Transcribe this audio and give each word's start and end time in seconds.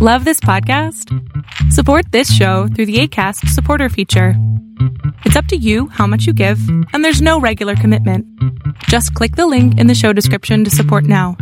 Love 0.00 0.24
this 0.24 0.38
podcast? 0.38 1.12
Support 1.72 2.12
this 2.12 2.32
show 2.32 2.68
through 2.68 2.86
the 2.86 3.00
ACAST 3.00 3.48
supporter 3.48 3.88
feature. 3.88 4.34
It's 5.24 5.34
up 5.34 5.46
to 5.46 5.56
you 5.56 5.88
how 5.88 6.06
much 6.06 6.24
you 6.24 6.32
give, 6.32 6.60
and 6.92 7.04
there's 7.04 7.20
no 7.20 7.40
regular 7.40 7.74
commitment. 7.74 8.24
Just 8.84 9.12
click 9.14 9.34
the 9.34 9.48
link 9.48 9.76
in 9.76 9.88
the 9.88 9.96
show 9.96 10.12
description 10.12 10.62
to 10.62 10.70
support 10.70 11.02
now. 11.02 11.34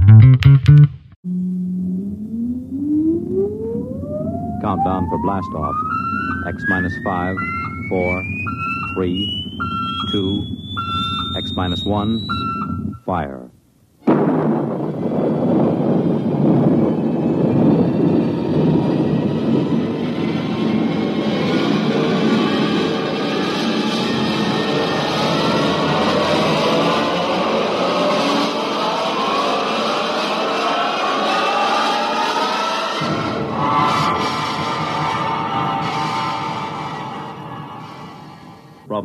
Countdown 4.63 5.07
for 5.11 5.19
blast 5.19 5.53
off. 5.55 5.77
X 6.49 6.65
minus 6.67 6.95
five, 7.05 7.37
four, 7.91 8.25
three, 8.95 9.53
two, 10.13 10.43
X 11.37 11.53
minus 11.55 11.85
one, 11.85 12.27
fire. 13.05 13.51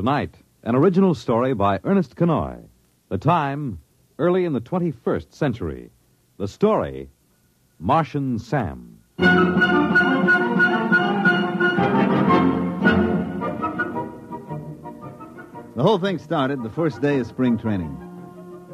Tonight, 0.00 0.34
an 0.62 0.74
original 0.74 1.14
story 1.14 1.52
by 1.52 1.78
Ernest 1.84 2.16
Kinoy. 2.16 2.64
The 3.10 3.18
time, 3.18 3.80
early 4.18 4.46
in 4.46 4.54
the 4.54 4.60
21st 4.62 5.34
century. 5.34 5.90
The 6.38 6.48
story, 6.48 7.10
Martian 7.78 8.38
Sam. 8.38 8.98
The 9.18 9.28
whole 15.76 15.98
thing 15.98 16.16
started 16.16 16.62
the 16.62 16.70
first 16.70 17.02
day 17.02 17.18
of 17.18 17.26
spring 17.26 17.58
training. 17.58 17.94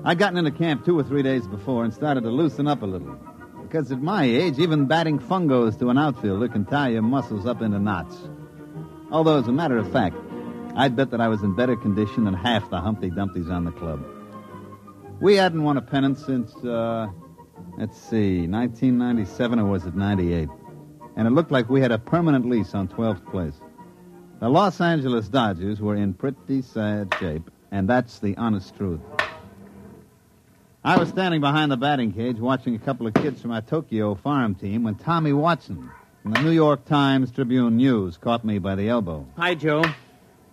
I'd 0.05 0.21
gotten 0.21 0.39
into 0.39 0.53
camp 0.53 0.85
two 0.85 0.97
or 0.97 1.03
three 1.03 1.25
days 1.25 1.49
before 1.49 1.83
and 1.83 1.93
started 1.93 2.23
to 2.23 2.31
loosen 2.31 2.69
up 2.69 2.83
a 2.83 2.87
little. 2.87 3.19
Because 3.63 3.91
at 3.91 4.01
my 4.01 4.23
age, 4.23 4.61
even 4.61 4.87
batting 4.87 5.19
fungos 5.19 5.77
to 5.81 5.91
an 5.91 5.99
outfielder 5.99 6.47
can 6.47 6.65
tie 6.65 6.91
your 6.91 7.03
muscles 7.03 7.47
up 7.47 7.63
into 7.63 7.81
knots. 7.81 8.17
Although, 9.11 9.41
as 9.41 9.49
a 9.49 9.53
matter 9.53 9.77
of 9.77 9.91
fact, 9.91 10.15
I'd 10.77 10.95
bet 10.95 11.11
that 11.13 11.23
I 11.23 11.29
was 11.29 11.43
in 11.43 11.55
better 11.55 11.75
condition 11.75 12.25
than 12.25 12.35
half 12.35 12.69
the 12.69 12.79
Humpty 12.79 13.11
Dumptys 13.11 13.51
on 13.51 13.65
the 13.65 13.73
club. 13.73 14.05
We 15.21 15.35
hadn't 15.37 15.63
won 15.63 15.79
a 15.79 15.81
pennant 15.81 16.19
since, 16.19 16.55
uh, 16.57 17.07
let's 17.79 17.99
see, 17.99 18.47
1997 18.47 19.59
or 19.59 19.65
was 19.65 19.87
it 19.87 19.97
98? 19.97 20.51
And 21.17 21.27
it 21.27 21.31
looked 21.31 21.51
like 21.51 21.71
we 21.71 21.81
had 21.81 21.93
a 21.93 21.99
permanent 21.99 22.47
lease 22.47 22.75
on 22.75 22.89
12th 22.89 23.25
place. 23.31 23.55
The 24.39 24.51
Los 24.51 24.79
Angeles 24.83 25.29
Dodgers 25.29 25.81
were 25.81 25.97
in 25.97 26.13
pretty 26.13 26.61
sad 26.61 27.15
shape, 27.19 27.51
and 27.71 27.89
that's 27.89 28.19
the 28.19 28.37
honest 28.37 28.77
truth. 28.77 29.01
I 30.85 30.99
was 30.99 31.09
standing 31.09 31.41
behind 31.41 31.73
the 31.73 31.79
batting 31.79 32.13
cage 32.13 32.39
watching 32.39 32.75
a 32.75 32.79
couple 32.79 33.07
of 33.07 33.15
kids 33.15 33.41
from 33.41 33.51
our 33.51 33.63
Tokyo 33.63 34.15
farm 34.15 34.55
team 34.55 34.83
when 34.83 34.97
Tommy 34.97 35.33
Watson 35.33 35.91
from 36.23 36.33
the 36.33 36.43
New 36.43 36.51
York 36.51 36.85
Times 36.85 37.33
Tribune 37.33 37.79
News 37.79 38.19
caught 38.19 38.45
me 38.45 38.59
by 38.59 38.75
the 38.75 38.91
elbow. 38.91 39.27
Hi, 39.39 39.55
Joe. 39.55 39.83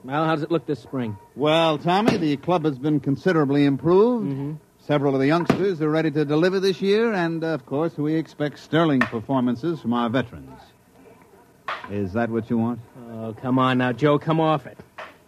Well, 0.04 0.26
how 0.26 0.36
does 0.36 0.44
it 0.44 0.52
look 0.52 0.66
this 0.66 0.80
spring? 0.80 1.18
Well, 1.36 1.78
Tommy, 1.78 2.18
the 2.18 2.38
club 2.38 2.66
has 2.66 2.78
been 2.78 3.00
considerably 3.00 3.66
improved. 3.66 4.28
Mm-hmm. 4.28 4.54
Several 4.80 5.14
of 5.14 5.22
the 5.22 5.28
youngsters 5.28 5.82
are 5.82 5.90
ready 5.90 6.12
to 6.12 6.26
deliver 6.26 6.60
this 6.60 6.82
year, 6.82 7.14
and 7.14 7.42
uh, 7.42 7.48
of 7.48 7.66
course, 7.66 7.98
we 7.98 8.16
expect 8.16 8.60
sterling 8.60 9.00
performances 9.00 9.80
from 9.80 9.94
our 9.94 10.10
veterans. 10.10 10.60
Is 11.90 12.14
that 12.14 12.30
what 12.30 12.50
you 12.50 12.58
want? 12.58 12.82
Oh, 13.12 13.34
come 13.42 13.60
on 13.60 13.78
now, 13.78 13.94
Joe, 13.94 14.20
come 14.20 14.42
off 14.42 14.66
it. 14.66 14.78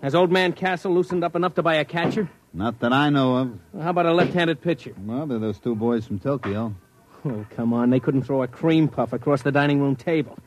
Has 0.01 0.13
old 0.13 0.29
man 0.29 0.51
Castle 0.51 0.93
loosened 0.93 1.23
up 1.23 1.37
enough 1.37 1.55
to 1.55 1.63
buy 1.63 1.75
a 1.75 1.85
catcher? 1.85 2.29
Not 2.53 2.79
that 2.81 2.91
I 2.91 3.09
know 3.09 3.37
of. 3.37 3.59
Well, 3.71 3.83
how 3.83 3.89
about 3.91 4.05
a 4.05 4.13
left-handed 4.13 4.61
pitcher? 4.61 4.93
Well, 4.97 5.25
they're 5.25 5.39
those 5.39 5.59
two 5.59 5.75
boys 5.75 6.05
from 6.05 6.19
Tokyo. 6.19 6.75
Oh, 7.23 7.45
come 7.55 7.73
on, 7.73 7.89
they 7.89 8.01
couldn't 8.01 8.23
throw 8.23 8.43
a 8.43 8.47
cream 8.47 8.89
puff 8.89 9.13
across 9.13 9.41
the 9.41 9.51
dining 9.51 9.79
room 9.79 9.95
table. 9.95 10.37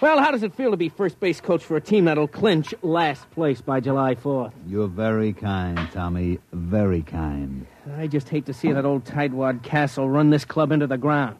Well, 0.00 0.18
how 0.18 0.30
does 0.30 0.42
it 0.42 0.54
feel 0.54 0.70
to 0.70 0.78
be 0.78 0.88
first 0.88 1.20
base 1.20 1.42
coach 1.42 1.62
for 1.62 1.76
a 1.76 1.80
team 1.80 2.06
that'll 2.06 2.26
clinch 2.26 2.74
last 2.80 3.30
place 3.32 3.60
by 3.60 3.80
July 3.80 4.14
4th? 4.14 4.52
You're 4.66 4.88
very 4.88 5.34
kind, 5.34 5.78
Tommy. 5.92 6.38
Very 6.54 7.02
kind. 7.02 7.66
I 7.98 8.06
just 8.06 8.30
hate 8.30 8.46
to 8.46 8.54
see 8.54 8.72
that 8.72 8.86
old 8.86 9.04
tightwad 9.04 9.62
Castle 9.62 10.08
run 10.08 10.30
this 10.30 10.46
club 10.46 10.72
into 10.72 10.86
the 10.86 10.96
ground. 10.96 11.36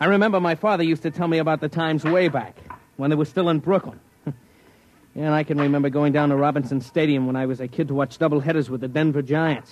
I 0.00 0.06
remember 0.06 0.40
my 0.40 0.54
father 0.54 0.84
used 0.84 1.02
to 1.02 1.10
tell 1.10 1.28
me 1.28 1.36
about 1.36 1.60
the 1.60 1.68
times 1.68 2.02
way 2.02 2.28
back 2.28 2.56
when 2.96 3.10
they 3.10 3.16
were 3.16 3.26
still 3.26 3.50
in 3.50 3.58
Brooklyn. 3.58 4.00
and 5.14 5.34
I 5.34 5.42
can 5.42 5.58
remember 5.58 5.90
going 5.90 6.14
down 6.14 6.30
to 6.30 6.36
Robinson 6.36 6.80
Stadium 6.80 7.26
when 7.26 7.36
I 7.36 7.44
was 7.44 7.60
a 7.60 7.68
kid 7.68 7.88
to 7.88 7.94
watch 7.94 8.18
doubleheaders 8.18 8.70
with 8.70 8.80
the 8.80 8.88
Denver 8.88 9.20
Giants. 9.20 9.70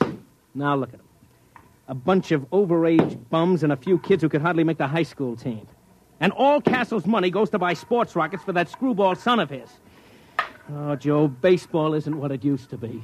Now 0.55 0.77
look 0.77 0.93
at 0.93 0.99
them. 0.99 1.09
A 1.89 1.95
bunch 1.95 2.33
of 2.33 2.43
overage 2.51 3.31
bums 3.31 3.63
and 3.63 3.73
a 3.73 3.77
few 3.77 3.99
kids 3.99 4.23
who 4.23 4.29
could 4.29 4.43
hardly 4.43 4.63
make 4.63 4.77
the 4.77 4.89
high 4.89 5.05
school 5.05 5.37
team. 5.37 5.67
And 6.21 6.33
all 6.33 6.61
Castle's 6.61 7.07
money 7.07 7.31
goes 7.31 7.51
to 7.51 7.59
buy 7.59 7.75
sports 7.75 8.17
rockets 8.17 8.43
for 8.45 8.53
that 8.53 8.69
screwball 8.69 9.15
son 9.15 9.41
of 9.41 9.51
his. 9.51 9.69
Oh, 10.73 10.97
Joe, 10.97 11.29
baseball 11.29 11.95
isn't 11.95 12.17
what 12.19 12.33
it 12.33 12.45
used 12.45 12.71
to 12.71 12.79
be. 12.79 13.03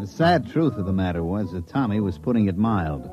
The 0.00 0.06
sad 0.06 0.50
truth 0.50 0.74
of 0.74 0.84
the 0.84 0.92
matter 0.92 1.22
was 1.22 1.52
that 1.52 1.68
Tommy 1.68 2.00
was 2.00 2.18
putting 2.18 2.48
it 2.48 2.58
mild. 2.58 3.10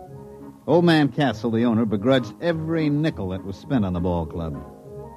Old 0.68 0.86
man 0.86 1.10
Castle, 1.10 1.52
the 1.52 1.66
owner, 1.66 1.86
begrudged 1.86 2.34
every 2.42 2.90
nickel 2.90 3.30
that 3.30 3.46
was 3.46 3.56
spent 3.56 3.86
on 3.86 3.94
the 3.94 4.00
ball 4.00 4.26
club. 4.26 4.62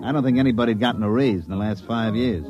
I 0.02 0.12
don't 0.12 0.22
think 0.22 0.38
anybody 0.38 0.72
had 0.72 0.80
gotten 0.80 1.02
a 1.02 1.10
raise 1.10 1.44
in 1.44 1.50
the 1.50 1.56
last 1.56 1.84
five 1.86 2.14
years. 2.14 2.46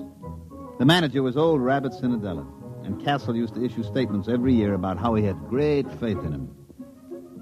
The 0.79 0.85
manager 0.85 1.23
was 1.23 1.37
old 1.37 1.61
Rabbit 1.61 1.95
Cinderella, 1.95 2.47
and 2.85 3.03
Castle 3.05 3.37
used 3.37 3.55
to 3.55 3.65
issue 3.65 3.83
statements 3.83 4.29
every 4.29 4.55
year 4.55 4.75
about 4.75 4.99
how 4.99 5.15
he 5.15 5.25
had 5.25 5.37
great 5.49 5.91
faith 6.01 6.19
in 6.19 6.33
him. 6.33 6.57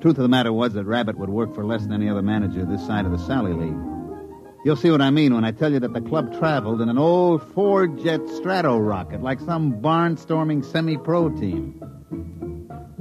Truth 0.00 0.16
of 0.16 0.22
the 0.22 0.28
matter 0.28 0.52
was 0.52 0.72
that 0.74 0.84
Rabbit 0.84 1.18
would 1.18 1.28
work 1.28 1.54
for 1.54 1.64
less 1.64 1.82
than 1.82 1.92
any 1.92 2.08
other 2.08 2.22
manager 2.22 2.64
this 2.64 2.86
side 2.86 3.04
of 3.04 3.12
the 3.12 3.18
Sally 3.18 3.52
League. 3.52 3.76
You'll 4.64 4.76
see 4.76 4.90
what 4.90 5.00
I 5.00 5.10
mean 5.10 5.34
when 5.34 5.44
I 5.44 5.52
tell 5.52 5.72
you 5.72 5.80
that 5.80 5.92
the 5.92 6.00
club 6.00 6.38
traveled 6.38 6.80
in 6.80 6.88
an 6.88 6.98
old 6.98 7.42
four-jet 7.54 8.20
strato 8.36 8.78
rocket 8.78 9.22
like 9.22 9.40
some 9.40 9.80
barnstorming 9.80 10.64
semi-pro 10.64 11.30
team. 11.30 11.82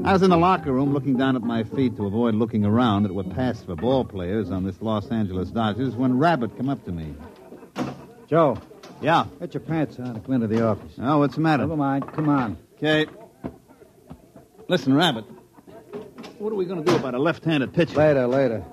I 0.05 0.13
was 0.13 0.23
in 0.23 0.29
the 0.29 0.38
locker 0.38 0.72
room 0.72 0.94
looking 0.94 1.17
down 1.17 1.35
at 1.35 1.41
my 1.41 1.63
feet 1.63 1.97
to 1.97 2.05
avoid 2.05 2.33
looking 2.33 2.63
around 2.63 3.05
at 3.05 3.11
what 3.11 3.29
passed 3.35 3.66
for 3.66 3.75
ball 3.75 4.05
players 4.05 4.49
on 4.51 4.63
this 4.63 4.81
Los 4.81 5.09
Angeles 5.09 5.49
Dodgers 5.51 5.95
when 5.95 6.17
Rabbit 6.17 6.55
come 6.55 6.69
up 6.69 6.83
to 6.85 6.94
me. 6.94 7.13
Joe, 8.28 8.57
Yeah. 9.01 9.25
get 9.39 9.53
your 9.53 9.61
pants 9.61 9.97
on 9.99 10.07
and 10.07 10.25
come 10.25 10.35
into 10.35 10.47
the 10.47 10.65
office. 10.65 10.93
Oh, 10.99 11.19
what's 11.19 11.35
the 11.35 11.41
matter? 11.41 11.63
Never 11.63 11.77
mind. 11.77 12.11
Come 12.13 12.29
on. 12.29 12.57
Okay. 12.78 13.05
Listen, 14.67 14.93
Rabbit. 14.93 15.25
What 16.37 16.51
are 16.51 16.55
we 16.55 16.66
going 16.66 16.84
to 16.84 16.90
do 16.90 16.97
about 16.97 17.16
a 17.16 17.19
left-handed 17.19 17.73
pitcher? 17.73 17.96
Later, 17.97 18.28
later. 18.28 18.63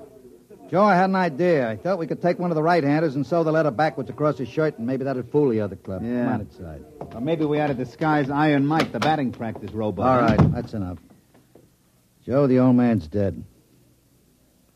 Joe, 0.71 0.83
I 0.83 0.97
had 0.97 1.11
an 1.11 1.17
idea. 1.17 1.71
I 1.71 1.77
thought 1.77 1.99
we 1.99 2.09
could 2.09 2.21
take 2.21 2.41
one 2.41 2.51
of 2.51 2.57
the 2.57 2.63
right-handers 2.63 3.15
and 3.15 3.25
sew 3.25 3.45
the 3.45 3.53
letter 3.53 3.71
backwards 3.71 4.11
across 4.11 4.37
his 4.37 4.49
shirt, 4.49 4.79
and 4.79 4.87
maybe 4.87 5.05
that'd 5.05 5.31
fool 5.31 5.51
the 5.51 5.61
other 5.61 5.77
club. 5.77 6.03
Yeah. 6.03 6.25
Come 6.25 6.33
on 6.33 6.41
inside. 6.41 6.85
Or 7.15 7.21
maybe 7.21 7.45
we 7.45 7.61
ought 7.61 7.69
to 7.69 7.75
disguise 7.75 8.31
Iron 8.31 8.67
Mike, 8.67 8.91
the 8.91 8.99
batting 8.99 9.31
practice 9.33 9.71
robot. 9.71 10.07
All 10.07 10.21
right, 10.21 10.53
that's 10.53 10.75
enough. 10.75 10.99
Joe, 12.25 12.49
the 12.49 12.59
old 12.59 12.75
man's 12.75 13.07
dead. 13.07 13.45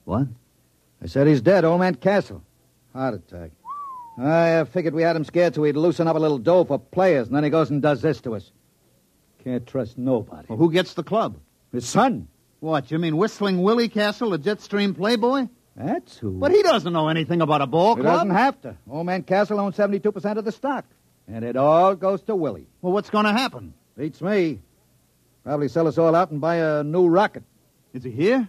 What? 0.05 0.29
I 1.03 1.07
said 1.07 1.27
he's 1.27 1.41
dead, 1.41 1.65
old 1.65 1.81
man 1.81 1.97
Castle. 1.97 2.43
Heart 2.93 3.15
attack. 3.15 3.51
I 4.21 4.57
uh, 4.57 4.65
figured 4.67 4.95
we 4.95 5.03
had 5.03 5.17
him 5.17 5.25
scared 5.25 5.55
so 5.55 5.63
he'd 5.63 5.77
loosen 5.77 6.07
up 6.07 6.17
a 6.17 6.19
little 6.19 6.39
dough 6.39 6.65
for 6.65 6.79
players, 6.79 7.29
and 7.29 7.37
then 7.37 7.45
he 7.45 7.51
goes 7.51 7.71
and 7.71 7.81
does 7.81 8.03
this 8.03 8.21
to 8.23 8.35
us. 8.35 8.51
Can't 9.43 9.67
trust 9.67 9.97
nobody. 9.97 10.47
Well, 10.49 10.59
who 10.59 10.71
gets 10.71 10.93
the 10.95 11.03
club? 11.03 11.39
His 11.73 11.89
son. 11.89 12.29
What, 12.61 12.91
you 12.91 12.99
mean 12.99 13.17
Whistling 13.17 13.63
Willie 13.63 13.89
Castle, 13.89 14.31
the 14.31 14.39
Jetstream 14.39 14.95
playboy? 14.95 15.49
That's 15.75 16.19
who. 16.19 16.33
But 16.33 16.51
he 16.51 16.63
doesn't 16.63 16.93
know 16.93 17.09
anything 17.09 17.41
about 17.41 17.63
a 17.63 17.67
ball 17.67 17.97
He 17.97 18.03
club. 18.03 18.13
He 18.13 18.19
doesn't 18.19 18.37
have 18.37 18.61
to. 18.63 18.77
Old 18.91 19.07
man 19.07 19.23
Castle 19.23 19.59
owns 19.59 19.77
72% 19.77 20.37
of 20.37 20.45
the 20.45 20.53
stock. 20.53 20.85
And 21.27 21.43
it 21.43 21.57
all 21.57 21.95
goes 21.95 22.21
to 22.23 22.37
Willie. 22.37 22.67
Well, 22.83 22.93
what's 22.93 23.09
going 23.09 23.25
to 23.25 23.33
happen? 23.33 23.73
Beats 23.97 24.21
me. 24.21 24.61
Probably 25.45 25.69
sell 25.69 25.89
us 25.89 25.97
all 25.97 26.15
out 26.15 26.31
and 26.31 26.41
buy 26.41 26.57
a 26.57 26.83
new 26.83 27.09
rocket. 27.09 27.45
Is 27.95 28.05
he 28.05 28.11
here? 28.11 28.49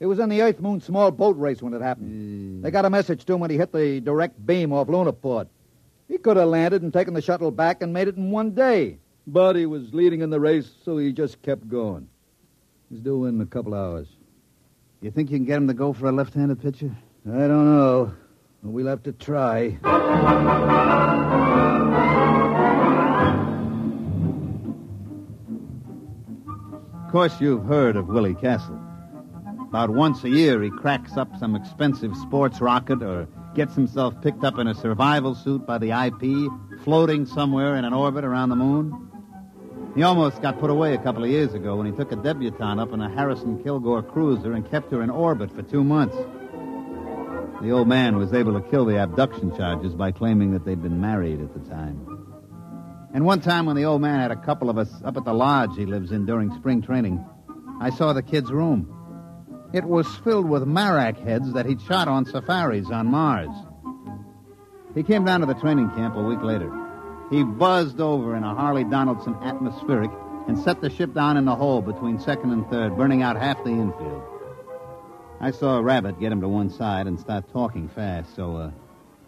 It 0.00 0.06
was 0.06 0.20
in 0.20 0.28
the 0.28 0.42
Earth 0.42 0.60
Moon 0.60 0.80
small 0.80 1.10
boat 1.10 1.36
race 1.36 1.60
when 1.60 1.74
it 1.74 1.82
happened. 1.82 2.08
Hmm. 2.08 2.62
They 2.62 2.70
got 2.70 2.84
a 2.84 2.90
message 2.90 3.24
to 3.24 3.34
him 3.34 3.40
when 3.40 3.50
he 3.50 3.56
hit 3.56 3.72
the 3.72 4.00
direct 4.00 4.44
beam 4.46 4.72
off 4.72 4.86
Lunaport. 4.86 5.48
He 6.06 6.18
could 6.18 6.36
have 6.36 6.48
landed 6.48 6.82
and 6.82 6.92
taken 6.92 7.14
the 7.14 7.20
shuttle 7.20 7.50
back 7.50 7.82
and 7.82 7.92
made 7.92 8.08
it 8.08 8.16
in 8.16 8.30
one 8.30 8.52
day. 8.52 8.98
But 9.26 9.56
he 9.56 9.66
was 9.66 9.92
leading 9.92 10.22
in 10.22 10.30
the 10.30 10.40
race, 10.40 10.70
so 10.84 10.96
he 10.96 11.12
just 11.12 11.42
kept 11.42 11.68
going. 11.68 12.08
He's 12.88 13.00
due 13.00 13.26
in 13.26 13.40
a 13.40 13.46
couple 13.46 13.74
hours. 13.74 14.08
You 15.02 15.10
think 15.10 15.30
you 15.30 15.36
can 15.36 15.44
get 15.44 15.56
him 15.56 15.66
to 15.68 15.74
go 15.74 15.92
for 15.92 16.08
a 16.08 16.12
left-handed 16.12 16.62
pitcher? 16.62 16.96
I 17.26 17.30
don't 17.30 17.76
know. 17.76 18.14
We'll 18.62 18.86
have 18.86 19.02
to 19.02 19.12
try. 19.12 19.78
Of 27.04 27.12
course, 27.12 27.40
you've 27.40 27.64
heard 27.64 27.96
of 27.96 28.08
Willie 28.08 28.34
Castle. 28.34 28.87
About 29.68 29.90
once 29.90 30.24
a 30.24 30.30
year, 30.30 30.62
he 30.62 30.70
cracks 30.70 31.18
up 31.18 31.28
some 31.38 31.54
expensive 31.54 32.16
sports 32.16 32.62
rocket 32.62 33.02
or 33.02 33.28
gets 33.54 33.74
himself 33.74 34.14
picked 34.22 34.42
up 34.42 34.58
in 34.58 34.66
a 34.66 34.74
survival 34.74 35.34
suit 35.34 35.66
by 35.66 35.76
the 35.76 35.90
IP, 35.90 36.50
floating 36.84 37.26
somewhere 37.26 37.76
in 37.76 37.84
an 37.84 37.92
orbit 37.92 38.24
around 38.24 38.48
the 38.48 38.56
moon. 38.56 39.10
He 39.94 40.02
almost 40.02 40.40
got 40.40 40.58
put 40.58 40.70
away 40.70 40.94
a 40.94 40.98
couple 40.98 41.22
of 41.22 41.28
years 41.28 41.52
ago 41.52 41.76
when 41.76 41.86
he 41.86 41.92
took 41.92 42.12
a 42.12 42.16
debutante 42.16 42.80
up 42.80 42.94
in 42.94 43.02
a 43.02 43.10
Harrison 43.10 43.62
Kilgore 43.62 44.02
cruiser 44.02 44.54
and 44.54 44.68
kept 44.70 44.90
her 44.90 45.02
in 45.02 45.10
orbit 45.10 45.50
for 45.54 45.62
two 45.62 45.84
months. 45.84 46.16
The 47.60 47.70
old 47.70 47.88
man 47.88 48.16
was 48.16 48.32
able 48.32 48.58
to 48.58 48.66
kill 48.70 48.86
the 48.86 49.02
abduction 49.02 49.54
charges 49.54 49.94
by 49.94 50.12
claiming 50.12 50.52
that 50.52 50.64
they'd 50.64 50.82
been 50.82 51.00
married 51.00 51.42
at 51.42 51.52
the 51.52 51.68
time. 51.68 52.26
And 53.12 53.26
one 53.26 53.42
time 53.42 53.66
when 53.66 53.76
the 53.76 53.84
old 53.84 54.00
man 54.00 54.18
had 54.18 54.30
a 54.30 54.36
couple 54.36 54.70
of 54.70 54.78
us 54.78 54.90
up 55.04 55.18
at 55.18 55.24
the 55.24 55.34
lodge 55.34 55.76
he 55.76 55.84
lives 55.84 56.10
in 56.10 56.24
during 56.24 56.54
spring 56.54 56.80
training, 56.80 57.22
I 57.80 57.90
saw 57.90 58.14
the 58.14 58.22
kid's 58.22 58.50
room. 58.50 58.94
It 59.72 59.84
was 59.84 60.06
filled 60.24 60.48
with 60.48 60.62
marak 60.64 61.22
heads 61.22 61.52
that 61.52 61.66
he'd 61.66 61.80
shot 61.82 62.08
on 62.08 62.24
safaris 62.24 62.90
on 62.90 63.06
Mars. 63.06 63.50
He 64.94 65.02
came 65.02 65.24
down 65.24 65.40
to 65.40 65.46
the 65.46 65.54
training 65.54 65.90
camp 65.90 66.16
a 66.16 66.22
week 66.22 66.42
later. 66.42 66.72
He 67.30 67.44
buzzed 67.44 68.00
over 68.00 68.34
in 68.34 68.44
a 68.44 68.54
Harley 68.54 68.84
Donaldson 68.84 69.34
atmospheric 69.42 70.10
and 70.48 70.58
set 70.58 70.80
the 70.80 70.88
ship 70.88 71.12
down 71.12 71.36
in 71.36 71.44
the 71.44 71.54
hole 71.54 71.82
between 71.82 72.18
second 72.18 72.52
and 72.52 72.66
third, 72.70 72.96
burning 72.96 73.22
out 73.22 73.36
half 73.36 73.62
the 73.64 73.70
infield. 73.70 74.22
I 75.40 75.50
saw 75.50 75.78
a 75.78 75.82
rabbit 75.82 76.18
get 76.18 76.32
him 76.32 76.40
to 76.40 76.48
one 76.48 76.70
side 76.70 77.06
and 77.06 77.20
start 77.20 77.52
talking 77.52 77.88
fast, 77.90 78.34
so 78.34 78.56
uh, 78.56 78.70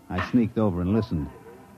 I 0.08 0.28
sneaked 0.30 0.58
over 0.58 0.80
and 0.80 0.94
listened. 0.94 1.28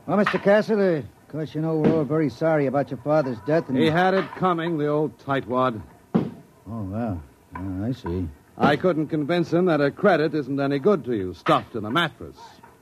Well, 0.06 0.16
Mr. 0.16 0.42
Castle, 0.42 0.80
uh, 0.80 0.98
of 0.98 1.28
course, 1.28 1.54
you 1.54 1.60
know 1.60 1.76
we're 1.76 1.92
all 1.92 2.04
very 2.04 2.30
sorry 2.30 2.66
about 2.66 2.90
your 2.90 3.00
father's 3.00 3.38
death. 3.44 3.68
And... 3.68 3.76
He 3.76 3.86
had 3.86 4.14
it 4.14 4.24
coming, 4.36 4.78
the 4.78 4.86
old 4.86 5.18
tightwad. 5.18 5.82
Oh, 6.14 6.30
well. 6.66 7.22
I 7.54 7.92
see. 7.92 8.28
I 8.62 8.76
couldn't 8.76 9.08
convince 9.08 9.52
him 9.52 9.64
that 9.66 9.80
a 9.80 9.90
credit 9.90 10.34
isn't 10.34 10.60
any 10.60 10.78
good 10.78 11.04
to 11.06 11.16
you, 11.16 11.34
stuffed 11.34 11.74
in 11.74 11.84
a 11.84 11.90
mattress. 11.90 12.36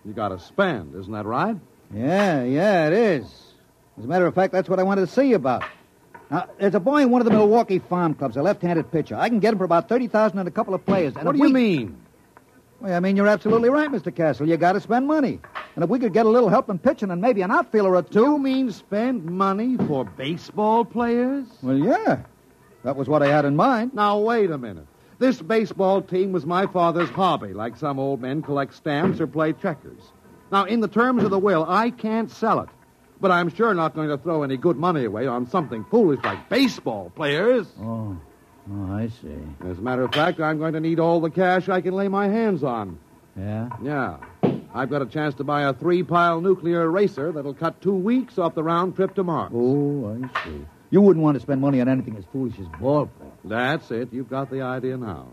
You 0.05 0.13
got 0.13 0.29
to 0.29 0.39
spend, 0.39 0.95
isn't 0.95 1.13
that 1.13 1.25
right? 1.25 1.57
Yeah, 1.93 2.45
yeah, 2.45 2.87
it 2.89 2.93
is. 2.93 3.25
As 3.99 4.05
a 4.05 4.07
matter 4.07 4.27
of 4.27 4.35
fact, 4.35 4.53
that's 4.53 4.69
what 4.69 4.79
I 4.79 4.83
wanted 4.83 5.03
to 5.03 5.07
see 5.13 5.29
you 5.31 5.37
about. 5.37 5.65
Now, 6.31 6.49
there's 6.59 6.75
a 6.75 6.81
boy 6.81 7.03
in 7.03 7.11
one 7.11 7.23
of 7.23 7.25
the 7.25 7.33
Milwaukee 7.33 7.79
farm 7.79 8.15
clubs, 8.15 8.37
a 8.37 8.43
left-handed 8.43 8.93
pitcher. 8.93 9.17
I 9.17 9.29
can 9.31 9.41
get 9.41 9.53
him 9.53 9.59
for 9.59 9.65
about 9.65 9.89
30000 9.89 10.39
and 10.39 10.47
a 10.47 10.51
couple 10.51 10.75
of 10.75 10.85
players. 10.85 11.17
And 11.17 11.25
what 11.25 11.33
do 11.33 11.39
you 11.39 11.45
we- 11.47 11.53
mean? 11.53 11.97
Well, 12.81 12.95
I 12.95 13.01
mean, 13.01 13.17
you're 13.17 13.27
absolutely 13.27 13.69
right, 13.69 13.91
Mr. 13.91 14.15
Castle. 14.15 14.49
You 14.49 14.57
got 14.57 14.73
to 14.73 14.81
spend 14.81 15.07
money. 15.07 15.39
And 15.75 15.85
if 15.85 15.91
we 15.91 15.99
could 15.99 16.13
get 16.13 16.25
a 16.25 16.29
little 16.29 16.49
help 16.49 16.71
in 16.71 16.79
pitching 16.79 17.11
and 17.11 17.21
maybe 17.21 17.43
an 17.43 17.51
outfielder 17.51 17.95
or 17.97 18.03
two... 18.03 18.21
You 18.23 18.39
mean 18.39 18.71
spend 18.71 19.25
money 19.25 19.77
for 19.87 20.05
baseball 20.05 20.85
players? 20.85 21.47
Well, 21.63 21.77
yeah. 21.77 22.23
That 22.85 22.97
was 22.97 23.07
what 23.09 23.23
I 23.23 23.27
had 23.27 23.45
in 23.45 23.55
mind. 23.57 23.93
Now, 23.95 24.19
wait 24.19 24.51
a 24.51 24.57
minute. 24.59 24.87
This 25.21 25.41
baseball 25.43 26.01
team 26.01 26.33
was 26.33 26.47
my 26.47 26.67
father's 26.67 27.11
hobby, 27.11 27.53
like 27.53 27.77
some 27.77 27.99
old 27.99 28.23
men 28.23 28.41
collect 28.41 28.75
stamps 28.75 29.21
or 29.21 29.27
play 29.27 29.53
checkers. 29.53 30.01
Now, 30.51 30.65
in 30.65 30.81
the 30.81 30.89
terms 30.89 31.25
of 31.25 31.31
the 31.31 31.39
will, 31.39 31.67
I 31.69 31.91
can't 31.91 32.31
sell 32.31 32.61
it. 32.61 32.71
But 33.21 33.31
I'm 33.31 33.55
sure 33.55 33.75
not 33.75 33.95
going 33.95 34.09
to 34.09 34.17
throw 34.17 34.43
any 34.45 34.57
good 34.57 34.79
money 34.79 35.05
away 35.05 35.27
on 35.27 35.47
something 35.47 35.85
foolish 35.85 36.25
like 36.25 36.49
baseball 36.49 37.13
players. 37.15 37.67
Oh, 37.79 38.17
oh, 38.73 38.93
I 38.93 39.09
see. 39.09 39.37
As 39.69 39.77
a 39.77 39.83
matter 39.83 40.05
of 40.05 40.15
fact, 40.15 40.41
I'm 40.41 40.59
going 40.59 40.73
to 40.73 40.81
need 40.81 40.99
all 40.99 41.21
the 41.21 41.29
cash 41.29 41.69
I 41.69 41.83
can 41.83 41.93
lay 41.93 42.09
my 42.09 42.29
hands 42.29 42.65
on. 42.65 42.99
Yeah? 43.37 43.69
Yeah. 43.83 44.17
I've 44.73 44.89
got 44.89 45.03
a 45.03 45.07
chance 45.07 45.35
to 45.35 45.45
buy 45.45 45.65
a 45.65 45.75
three 45.75 46.03
pile 46.03 46.41
nuclear 46.41 46.91
racer 46.91 47.31
that'll 47.31 47.53
cut 47.53 47.83
two 47.83 47.95
weeks 47.95 48.39
off 48.39 48.55
the 48.55 48.63
round 48.63 48.97
trip 48.97 49.15
to 49.17 49.23
Mars. 49.23 49.53
Oh, 49.55 50.19
I 50.19 50.45
see. 50.45 50.65
You 50.91 51.01
wouldn't 51.01 51.23
want 51.23 51.37
to 51.37 51.41
spend 51.41 51.61
money 51.61 51.81
on 51.81 51.89
anything 51.89 52.17
as 52.17 52.25
foolish 52.33 52.59
as 52.59 52.67
ball 52.81 53.07
play. 53.07 53.29
That's 53.45 53.91
it. 53.91 54.13
You've 54.13 54.29
got 54.29 54.51
the 54.51 54.63
idea 54.63 54.97
now. 54.97 55.29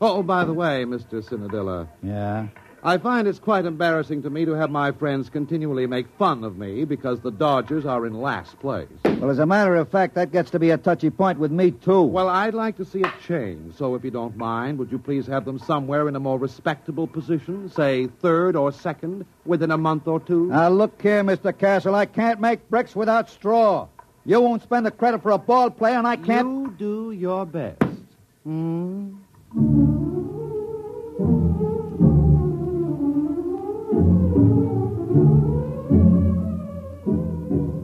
Oh, 0.00 0.22
by 0.22 0.44
the 0.44 0.52
way, 0.54 0.84
Mr. 0.84 1.22
Cinadilla, 1.22 1.86
Yeah? 2.02 2.48
I 2.84 2.98
find 2.98 3.28
it's 3.28 3.38
quite 3.38 3.64
embarrassing 3.64 4.22
to 4.22 4.30
me 4.30 4.44
to 4.44 4.54
have 4.54 4.68
my 4.68 4.90
friends 4.90 5.30
continually 5.30 5.86
make 5.86 6.08
fun 6.18 6.42
of 6.42 6.58
me 6.58 6.84
because 6.84 7.20
the 7.20 7.30
Dodgers 7.30 7.86
are 7.86 8.04
in 8.06 8.14
last 8.20 8.58
place. 8.58 8.88
Well, 9.04 9.30
as 9.30 9.38
a 9.38 9.46
matter 9.46 9.76
of 9.76 9.88
fact, 9.88 10.16
that 10.16 10.32
gets 10.32 10.50
to 10.50 10.58
be 10.58 10.70
a 10.70 10.78
touchy 10.78 11.08
point 11.10 11.38
with 11.38 11.52
me, 11.52 11.70
too. 11.70 12.02
Well, 12.02 12.28
I'd 12.28 12.54
like 12.54 12.78
to 12.78 12.84
see 12.84 12.98
it 12.98 13.12
change, 13.24 13.76
so 13.76 13.94
if 13.94 14.02
you 14.02 14.10
don't 14.10 14.36
mind, 14.36 14.78
would 14.80 14.90
you 14.90 14.98
please 14.98 15.28
have 15.28 15.44
them 15.44 15.60
somewhere 15.60 16.08
in 16.08 16.16
a 16.16 16.20
more 16.20 16.40
respectable 16.40 17.06
position, 17.06 17.70
say 17.70 18.08
third 18.08 18.56
or 18.56 18.72
second, 18.72 19.26
within 19.46 19.70
a 19.70 19.78
month 19.78 20.08
or 20.08 20.18
two? 20.18 20.46
Now, 20.48 20.68
look 20.70 21.00
here, 21.00 21.22
Mr. 21.22 21.56
Castle. 21.56 21.94
I 21.94 22.06
can't 22.06 22.40
make 22.40 22.68
bricks 22.68 22.96
without 22.96 23.30
straw. 23.30 23.86
You 24.24 24.40
won't 24.40 24.62
spend 24.62 24.86
the 24.86 24.92
credit 24.92 25.22
for 25.22 25.32
a 25.32 25.38
ball 25.38 25.70
player, 25.70 25.96
and 25.96 26.06
I 26.06 26.16
can't. 26.16 26.46
You 26.46 26.74
do 26.78 27.10
your 27.10 27.44
best. 27.44 27.82
Hmm? 28.44 29.14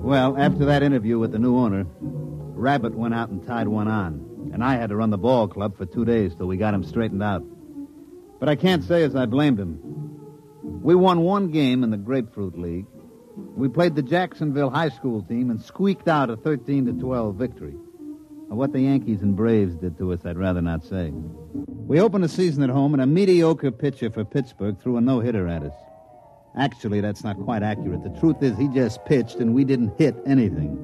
Well, 0.09 0.39
after 0.39 0.65
that 0.67 0.83
interview 0.83 1.19
with 1.19 1.33
the 1.33 1.39
new 1.39 1.57
owner, 1.59 1.85
Rabbit 2.01 2.95
went 2.95 3.15
out 3.15 3.31
and 3.31 3.45
tied 3.47 3.69
one 3.69 3.89
on, 3.89 4.51
and 4.55 4.63
I 4.63 4.77
had 4.77 4.91
to 4.91 4.97
run 4.97 5.11
the 5.11 5.19
ball 5.19 5.49
club 5.49 5.77
for 5.77 5.87
two 5.87 6.05
days 6.05 6.35
till 6.37 6.47
we 6.47 6.57
got 6.57 6.73
him 6.73 6.85
straightened 6.85 7.23
out. 7.23 7.43
But 8.39 8.49
I 8.49 8.55
can't 8.55 8.85
say 8.85 9.03
as 9.03 9.17
I 9.17 9.27
blamed 9.27 9.59
him. 9.59 9.81
We 10.83 10.95
won 10.95 11.21
one 11.21 11.51
game 11.51 11.83
in 11.83 11.91
the 11.91 11.97
Grapefruit 11.97 12.57
League. 12.57 12.87
We 13.59 13.69
played 13.69 13.97
the 13.97 14.03
Jacksonville 14.03 14.71
High 14.71 14.91
School 14.91 15.21
team 15.21 15.51
and 15.51 15.61
squeaked 15.61 16.07
out 16.07 16.31
a 16.31 16.37
13 16.37 16.87
to 16.87 16.93
12 16.93 17.35
victory. 17.35 17.75
What 18.47 18.73
the 18.73 18.83
Yankees 18.83 19.21
and 19.21 19.35
Braves 19.35 19.75
did 19.75 19.99
to 19.99 20.13
us, 20.13 20.25
I'd 20.25 20.39
rather 20.39 20.63
not 20.63 20.85
say. 20.85 21.11
We 21.13 21.99
opened 21.99 22.23
the 22.23 22.29
season 22.29 22.63
at 22.63 22.71
home, 22.71 22.95
and 22.95 23.03
a 23.03 23.07
mediocre 23.07 23.73
pitcher 23.73 24.11
for 24.11 24.25
Pittsburgh 24.25 24.81
threw 24.81 24.97
a 24.97 25.01
no 25.01 25.19
hitter 25.19 25.49
at 25.49 25.65
us. 25.65 25.75
Actually, 26.57 27.01
that's 27.01 27.25
not 27.25 27.37
quite 27.43 27.65
accurate. 27.65 28.05
The 28.05 28.21
truth 28.21 28.41
is, 28.45 28.57
he 28.57 28.69
just 28.69 29.05
pitched, 29.07 29.39
and 29.39 29.53
we 29.53 29.65
didn't 29.65 29.99
hit 29.99 30.15
anything. 30.25 30.79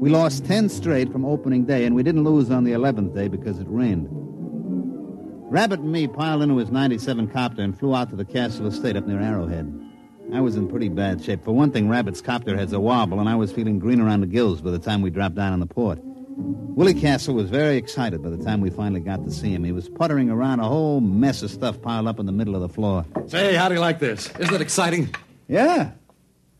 We 0.00 0.10
lost 0.10 0.46
10 0.46 0.68
straight 0.70 1.12
from 1.12 1.24
opening 1.24 1.64
day, 1.64 1.84
and 1.84 1.94
we 1.94 2.02
didn't 2.02 2.24
lose 2.24 2.50
on 2.50 2.64
the 2.64 2.72
11th 2.72 3.14
day 3.14 3.28
because 3.28 3.60
it 3.60 3.68
rained. 3.68 4.08
Rabbit 4.10 5.78
and 5.78 5.92
me 5.92 6.08
piled 6.08 6.42
into 6.42 6.56
his 6.56 6.72
97 6.72 7.28
copter 7.28 7.62
and 7.62 7.78
flew 7.78 7.94
out 7.94 8.10
to 8.10 8.16
the 8.16 8.24
Castle 8.24 8.66
Estate 8.66 8.96
up 8.96 9.06
near 9.06 9.20
Arrowhead. 9.20 9.87
I 10.32 10.40
was 10.40 10.56
in 10.56 10.68
pretty 10.68 10.88
bad 10.88 11.24
shape. 11.24 11.42
For 11.42 11.52
one 11.52 11.70
thing, 11.70 11.88
Rabbit's 11.88 12.20
copter 12.20 12.56
has 12.56 12.72
a 12.72 12.80
wobble, 12.80 13.18
and 13.18 13.28
I 13.28 13.34
was 13.34 13.50
feeling 13.50 13.78
green 13.78 14.00
around 14.00 14.20
the 14.20 14.26
gills 14.26 14.60
by 14.60 14.70
the 14.70 14.78
time 14.78 15.00
we 15.00 15.10
dropped 15.10 15.36
down 15.36 15.54
on 15.54 15.60
the 15.60 15.66
port. 15.66 15.98
Willie 16.38 16.94
Castle 16.94 17.34
was 17.34 17.48
very 17.50 17.76
excited 17.76 18.22
by 18.22 18.28
the 18.28 18.36
time 18.44 18.60
we 18.60 18.70
finally 18.70 19.00
got 19.00 19.24
to 19.24 19.30
see 19.32 19.52
him. 19.52 19.64
He 19.64 19.72
was 19.72 19.88
puttering 19.88 20.30
around 20.30 20.60
a 20.60 20.68
whole 20.68 21.00
mess 21.00 21.42
of 21.42 21.50
stuff 21.50 21.80
piled 21.80 22.06
up 22.06 22.20
in 22.20 22.26
the 22.26 22.32
middle 22.32 22.54
of 22.54 22.60
the 22.60 22.68
floor. 22.68 23.04
Say, 23.26 23.54
how 23.54 23.68
do 23.68 23.74
you 23.74 23.80
like 23.80 23.98
this? 23.98 24.30
Isn't 24.38 24.54
it 24.54 24.60
exciting? 24.60 25.12
Yeah. 25.48 25.92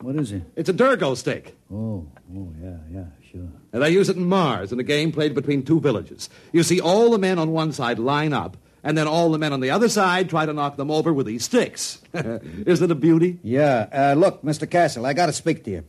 What 0.01 0.17
is 0.17 0.33
it? 0.33 0.43
It's 0.57 0.69
a 0.69 0.73
Durgo 0.73 1.17
steak. 1.17 1.55
Oh, 1.73 2.07
oh, 2.35 2.53
yeah, 2.61 2.77
yeah, 2.91 3.05
sure. 3.31 3.49
And 3.73 3.83
they 3.83 3.91
use 3.91 4.09
it 4.09 4.17
in 4.17 4.25
Mars 4.25 4.73
in 4.73 4.81
a 4.81 4.85
game 4.85 5.13
played 5.13 5.35
between 5.35 5.63
two 5.63 5.79
villages. 5.79 6.31
You 6.53 6.63
see 6.63 6.81
all 6.81 7.11
the 7.11 7.19
men 7.19 7.39
on 7.39 7.51
one 7.51 7.73
side 7.73 7.99
line 7.99 8.33
up, 8.33 8.57
and 8.83 8.97
then 8.97 9.07
all 9.07 9.31
the 9.31 9.39
men 9.39 9.53
on 9.53 9.61
the 9.61 9.71
other 9.71 9.89
side 9.89 10.31
try 10.31 10.47
to 10.47 10.53
knock 10.53 10.77
them 10.77 10.91
over 10.91 11.13
with 11.13 11.27
these 11.27 11.45
sticks. 11.45 12.01
Isn't 12.15 12.85
it 12.85 12.91
a 12.91 12.95
beauty? 12.95 13.39
Yeah. 13.43 13.89
Uh, 13.93 14.15
look, 14.19 14.43
Mr. 14.43 14.71
Castle, 14.71 15.07
I 15.07 15.13
got 15.13 15.27
to 15.27 15.33
speak 15.33 15.65
to 15.65 15.71
you. 15.71 15.85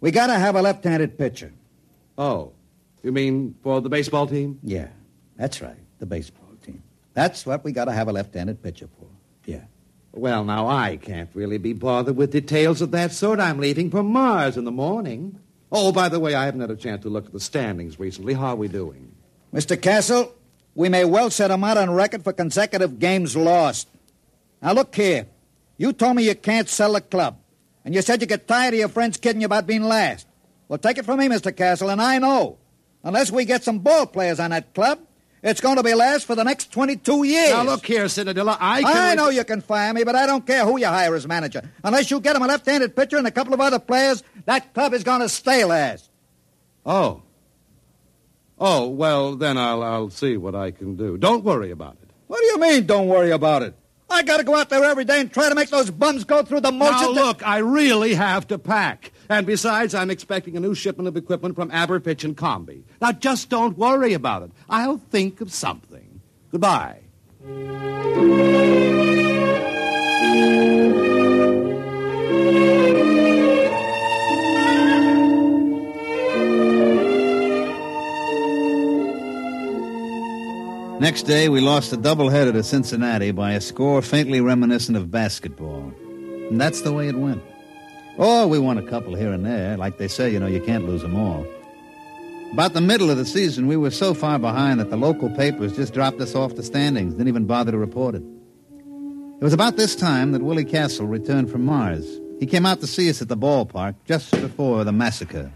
We 0.00 0.10
got 0.10 0.28
to 0.28 0.34
have 0.34 0.54
a 0.54 0.62
left-handed 0.62 1.18
pitcher. 1.18 1.52
Oh, 2.16 2.52
you 3.02 3.12
mean 3.12 3.56
for 3.62 3.80
the 3.80 3.88
baseball 3.88 4.26
team? 4.26 4.58
Yeah, 4.62 4.88
that's 5.36 5.60
right. 5.60 5.76
The 5.98 6.06
baseball 6.06 6.54
team. 6.64 6.82
That's 7.14 7.44
what 7.46 7.64
we 7.64 7.72
got 7.72 7.86
to 7.86 7.92
have 7.92 8.08
a 8.08 8.12
left-handed 8.12 8.62
pitcher 8.62 8.88
for. 8.98 9.06
Yeah. 9.44 9.64
Well, 10.12 10.44
now, 10.44 10.68
I 10.68 10.96
can't 10.96 11.30
really 11.34 11.58
be 11.58 11.72
bothered 11.72 12.16
with 12.16 12.32
details 12.32 12.80
of 12.80 12.90
that 12.92 13.12
sort. 13.12 13.40
I'm 13.40 13.58
leaving 13.58 13.90
for 13.90 14.02
Mars 14.02 14.56
in 14.56 14.64
the 14.64 14.70
morning. 14.70 15.38
Oh, 15.70 15.92
by 15.92 16.08
the 16.08 16.18
way, 16.18 16.34
I 16.34 16.46
haven't 16.46 16.60
had 16.60 16.70
a 16.70 16.76
chance 16.76 17.02
to 17.02 17.08
look 17.08 17.26
at 17.26 17.32
the 17.32 17.40
standings 17.40 18.00
recently. 18.00 18.34
How 18.34 18.48
are 18.48 18.56
we 18.56 18.68
doing? 18.68 19.14
Mr. 19.52 19.80
Castle, 19.80 20.34
we 20.74 20.88
may 20.88 21.04
well 21.04 21.30
set 21.30 21.50
him 21.50 21.64
out 21.64 21.76
on 21.76 21.90
record 21.90 22.24
for 22.24 22.32
consecutive 22.32 22.98
games 22.98 23.36
lost. 23.36 23.88
Now, 24.62 24.72
look 24.72 24.94
here. 24.94 25.26
You 25.76 25.92
told 25.92 26.16
me 26.16 26.24
you 26.24 26.34
can't 26.34 26.68
sell 26.68 26.92
the 26.92 27.00
club. 27.00 27.38
And 27.84 27.94
you 27.94 28.02
said 28.02 28.20
you 28.20 28.26
get 28.26 28.46
tired 28.46 28.74
of 28.74 28.80
your 28.80 28.88
friends 28.88 29.16
kidding 29.16 29.40
you 29.40 29.46
about 29.46 29.66
being 29.66 29.82
last. 29.82 30.26
Well, 30.68 30.78
take 30.78 30.98
it 30.98 31.04
from 31.04 31.18
me, 31.18 31.28
Mr. 31.28 31.56
Castle, 31.56 31.88
and 31.88 32.02
I 32.02 32.18
know. 32.18 32.58
Unless 33.02 33.30
we 33.30 33.44
get 33.44 33.64
some 33.64 33.78
ball 33.78 34.06
players 34.06 34.40
on 34.40 34.50
that 34.50 34.74
club, 34.74 34.98
it's 35.42 35.60
going 35.60 35.76
to 35.76 35.82
be 35.82 35.94
last 35.94 36.26
for 36.26 36.34
the 36.34 36.42
next 36.42 36.72
22 36.72 37.24
years. 37.24 37.50
Now, 37.50 37.62
look 37.62 37.86
here, 37.86 38.08
Cinderella. 38.08 38.58
I 38.60 38.82
can. 38.82 38.96
I 38.96 39.14
know 39.14 39.28
you 39.30 39.44
can 39.44 39.60
fire 39.60 39.94
me, 39.94 40.04
but 40.04 40.16
I 40.16 40.26
don't 40.26 40.46
care 40.46 40.64
who 40.66 40.78
you 40.78 40.86
hire 40.86 41.14
as 41.14 41.26
manager. 41.26 41.62
Unless 41.84 42.10
you 42.10 42.20
get 42.20 42.36
him 42.36 42.42
a 42.42 42.46
left-handed 42.46 42.96
pitcher 42.96 43.16
and 43.16 43.26
a 43.26 43.30
couple 43.30 43.54
of 43.54 43.60
other 43.60 43.78
players, 43.78 44.22
that 44.46 44.74
club 44.74 44.92
is 44.94 45.04
going 45.04 45.20
to 45.20 45.28
stay 45.28 45.64
last. 45.64 46.10
Oh. 46.84 47.22
Oh, 48.60 48.88
well, 48.88 49.36
then 49.36 49.56
I'll, 49.56 49.82
I'll 49.82 50.10
see 50.10 50.36
what 50.36 50.54
I 50.54 50.70
can 50.70 50.96
do. 50.96 51.16
Don't 51.16 51.44
worry 51.44 51.70
about 51.70 51.96
it. 52.02 52.10
What 52.26 52.38
do 52.40 52.44
you 52.46 52.58
mean, 52.58 52.86
don't 52.86 53.06
worry 53.08 53.30
about 53.30 53.62
it? 53.62 53.74
I 54.10 54.22
got 54.22 54.38
to 54.38 54.44
go 54.44 54.54
out 54.56 54.70
there 54.70 54.82
every 54.84 55.04
day 55.04 55.20
and 55.20 55.30
try 55.32 55.48
to 55.50 55.54
make 55.54 55.68
those 55.68 55.90
bums 55.90 56.24
go 56.24 56.42
through 56.42 56.60
the 56.62 56.72
motions. 56.72 57.00
Now, 57.02 57.12
that- 57.12 57.20
look, 57.24 57.46
I 57.46 57.58
really 57.58 58.14
have 58.14 58.46
to 58.48 58.58
pack. 58.58 59.12
And 59.28 59.46
besides, 59.46 59.94
I'm 59.94 60.10
expecting 60.10 60.56
a 60.56 60.60
new 60.60 60.74
shipment 60.74 61.08
of 61.08 61.16
equipment 61.16 61.54
from 61.54 61.70
Aberfitch 61.70 62.24
and 62.24 62.36
Combi. 62.36 62.82
Now, 63.02 63.12
just 63.12 63.50
don't 63.50 63.76
worry 63.76 64.14
about 64.14 64.42
it. 64.44 64.50
I'll 64.70 64.96
think 64.98 65.40
of 65.42 65.52
something. 65.52 66.20
Goodbye. 66.50 67.00
Next 81.00 81.22
day, 81.22 81.48
we 81.48 81.60
lost 81.60 81.92
a 81.92 81.96
doubleheader 81.96 82.52
to 82.52 82.64
Cincinnati 82.64 83.30
by 83.30 83.52
a 83.52 83.60
score 83.60 84.02
faintly 84.02 84.40
reminiscent 84.40 84.96
of 84.96 85.12
basketball. 85.12 85.92
And 86.50 86.60
that's 86.60 86.80
the 86.80 86.92
way 86.92 87.06
it 87.06 87.14
went. 87.14 87.40
Oh, 88.18 88.48
we 88.48 88.58
won 88.58 88.78
a 88.78 88.82
couple 88.82 89.14
here 89.14 89.32
and 89.32 89.46
there. 89.46 89.76
Like 89.76 89.98
they 89.98 90.08
say, 90.08 90.28
you 90.32 90.40
know, 90.40 90.48
you 90.48 90.60
can't 90.60 90.86
lose 90.86 91.02
them 91.02 91.14
all. 91.14 91.46
About 92.52 92.72
the 92.72 92.80
middle 92.80 93.10
of 93.10 93.16
the 93.16 93.24
season, 93.24 93.68
we 93.68 93.76
were 93.76 93.92
so 93.92 94.12
far 94.12 94.40
behind 94.40 94.80
that 94.80 94.90
the 94.90 94.96
local 94.96 95.30
papers 95.30 95.76
just 95.76 95.94
dropped 95.94 96.20
us 96.20 96.34
off 96.34 96.56
the 96.56 96.64
standings, 96.64 97.14
didn't 97.14 97.28
even 97.28 97.46
bother 97.46 97.70
to 97.70 97.78
report 97.78 98.16
it. 98.16 98.22
It 99.40 99.44
was 99.44 99.52
about 99.52 99.76
this 99.76 99.94
time 99.94 100.32
that 100.32 100.42
Willie 100.42 100.64
Castle 100.64 101.06
returned 101.06 101.48
from 101.48 101.64
Mars. 101.64 102.18
He 102.40 102.46
came 102.46 102.66
out 102.66 102.80
to 102.80 102.88
see 102.88 103.08
us 103.08 103.22
at 103.22 103.28
the 103.28 103.36
ballpark 103.36 103.94
just 104.04 104.32
before 104.32 104.82
the 104.82 104.90
massacre. 104.90 105.52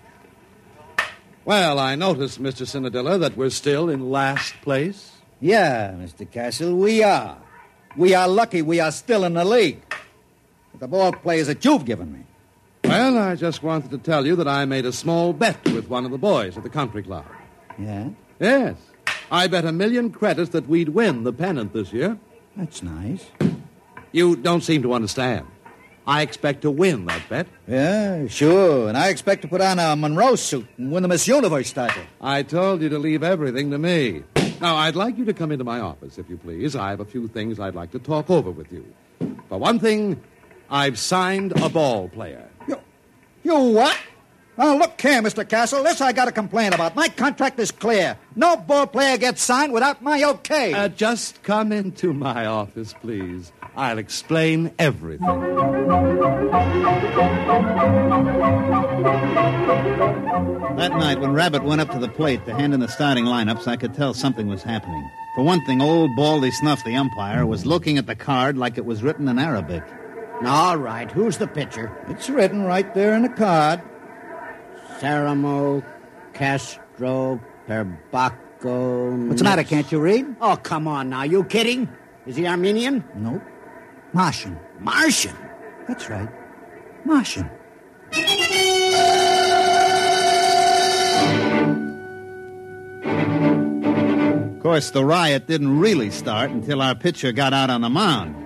Well, 1.45 1.81
I 1.81 1.97
notice, 1.97 2.39
Mr. 2.39 2.65
Cinderella, 2.65 3.19
that 3.19 3.37
we're 3.37 3.51
still 3.51 3.91
in 3.91 4.13
last 4.13 4.55
place. 4.63 5.11
Yeah, 5.43 5.91
Mr. 5.99 6.31
Castle, 6.31 6.77
we 6.77 7.03
are. 7.03 7.37
We 7.97 8.15
are 8.15 8.29
lucky 8.29 8.63
we 8.63 8.79
are 8.79 8.93
still 8.93 9.25
in 9.25 9.35
the 9.35 9.45
league. 9.45 9.83
With 10.71 10.81
the 10.81 10.87
ball 10.87 11.11
players 11.11 11.49
that 11.49 11.65
you've 11.65 11.85
given 11.85 12.13
me. 12.13 12.21
Well, 12.85 13.19
I 13.19 13.35
just 13.35 13.61
wanted 13.61 13.91
to 13.91 13.99
tell 13.99 14.25
you 14.25 14.37
that 14.37 14.47
I 14.47 14.65
made 14.67 14.87
a 14.87 14.93
small 14.93 15.33
bet 15.33 15.65
with 15.65 15.89
one 15.89 16.05
of 16.05 16.13
the 16.13 16.19
boys 16.19 16.57
at 16.57 16.63
the 16.63 16.71
country 16.71 17.03
club. 17.03 17.27
Yeah? 17.77 18.11
Yes. 18.39 18.77
I 19.33 19.49
bet 19.49 19.65
a 19.65 19.73
million 19.73 20.13
credits 20.13 20.51
that 20.51 20.69
we'd 20.69 20.91
win 20.91 21.25
the 21.25 21.33
pennant 21.33 21.73
this 21.73 21.93
year. 21.93 22.19
That's 22.57 22.81
nice. 22.81 23.27
You 24.13 24.37
don't 24.37 24.63
seem 24.63 24.83
to 24.83 24.93
understand. 24.93 25.49
I 26.07 26.23
expect 26.23 26.63
to 26.63 26.71
win 26.71 27.07
that 27.07 27.29
bet. 27.29 27.49
Yeah, 27.67 28.29
sure. 28.29 28.89
And 28.89 28.97
I 28.97 29.09
expect 29.09 29.43
to 29.43 29.49
put 29.49 29.61
on 29.61 29.81
a 29.81 29.97
Monroe 29.97 30.37
suit 30.37 30.69
and 30.79 30.93
win 30.93 31.03
the 31.03 31.09
Miss 31.09 31.27
Universe 31.27 31.73
title. 31.73 32.05
I 32.21 32.45
told 32.45 32.81
you 32.81 32.89
to 32.91 32.99
leave 32.99 33.25
everything 33.25 33.73
to 33.73 33.79
me. 33.79 34.23
Now, 34.63 34.77
I'd 34.77 34.95
like 34.95 35.19
you 35.19 35.25
to 35.25 35.35
come 35.35 35.51
into 35.51 35.65
my 35.65 35.81
office, 35.81 36.19
if 36.19 36.31
you 36.31 36.37
please. 36.37 36.77
I 36.77 36.91
have 36.91 37.01
a 37.01 37.05
few 37.05 37.27
things 37.27 37.59
I'd 37.59 37.75
like 37.75 37.91
to 37.91 37.99
talk 37.99 38.31
over 38.31 38.49
with 38.49 38.73
you. 38.73 38.87
For 39.49 39.59
one 39.59 39.81
thing, 39.81 40.23
I've 40.71 41.01
signed 41.01 41.51
a 41.61 41.69
ball 41.69 42.09
player. 42.09 42.49
You, 42.69 42.79
you 43.43 43.59
what? 43.59 43.99
Now, 44.57 44.79
look 44.79 45.01
here, 45.01 45.21
Mr. 45.21 45.49
Castle. 45.49 45.83
This 45.83 46.01
I 46.01 46.13
got 46.13 46.27
to 46.27 46.33
complain 46.33 46.75
about. 46.75 46.95
My 46.95 47.09
contract 47.09 47.59
is 47.59 47.73
clear. 47.73 48.17
No 48.37 48.57
ball 48.57 48.87
player 48.87 49.19
gets 49.19 49.43
signed 49.43 49.73
without 49.73 50.01
my 50.01 50.23
okay. 50.23 50.73
Uh, 50.73 50.87
just 50.87 51.43
come 51.43 51.73
into 51.73 52.13
my 52.13 52.47
office, 52.47 52.95
please. 53.01 53.51
I'll 53.75 53.99
explain 53.99 54.73
everything. 54.79 55.27
That 60.77 60.93
night, 60.93 61.21
when 61.21 61.33
Rabbit 61.33 61.65
went 61.65 61.81
up 61.81 61.91
to 61.93 61.99
the 61.99 62.09
plate 62.09 62.45
to 62.47 62.55
hand 62.55 62.75
in 62.75 62.81
the 62.81 62.89
starting 62.89 63.25
lineups, 63.25 63.67
I 63.67 63.77
could 63.77 63.95
tell 63.95 64.15
something 64.15 64.47
was 64.49 64.63
happening. 64.63 65.09
For 65.35 65.43
one 65.43 65.65
thing, 65.65 65.81
old 65.81 66.15
Baldy 66.17 66.51
Snuff, 66.51 66.85
the 66.85 66.97
umpire, 66.97 67.47
was 67.47 67.65
looking 67.65 67.97
at 67.99 68.07
the 68.07 68.15
card 68.15 68.59
like 68.59 68.77
it 68.77 68.85
was 68.85 69.03
written 69.03 69.29
in 69.29 69.39
Arabic. 69.39 69.83
All 70.45 70.77
right, 70.77 71.11
who's 71.11 71.39
the 71.39 71.47
pitcher? 71.47 71.97
it's 72.09 72.29
written 72.29 72.65
right 72.65 72.93
there 72.95 73.15
in 73.15 73.23
the 73.23 73.29
card. 73.29 73.81
Ceramo 74.99 75.85
Castro 76.35 77.41
Perbaco. 77.69 79.29
What's 79.29 79.41
the 79.41 79.45
matter? 79.45 79.63
Can't 79.65 79.91
you 79.91 80.01
read? 80.01 80.37
Oh, 80.41 80.57
come 80.57 80.89
on 80.89 81.09
now. 81.11 81.23
You 81.23 81.45
kidding? 81.45 81.89
Is 82.27 82.37
he 82.37 82.47
Armenian? 82.47 83.05
Nope. 83.15 83.43
Martian. 84.13 84.59
Martian? 84.79 85.37
That's 85.89 86.11
right. 86.11 86.29
Martian. 87.05 87.49
Of 94.55 94.63
course, 94.63 94.91
the 94.91 95.05
riot 95.05 95.47
didn't 95.47 95.79
really 95.81 96.11
start 96.11 96.51
until 96.51 96.83
our 96.83 96.95
pitcher 96.95 97.33
got 97.33 97.53
out 97.53 97.71
on 97.71 97.81
the 97.81 97.89
mound. 97.89 98.37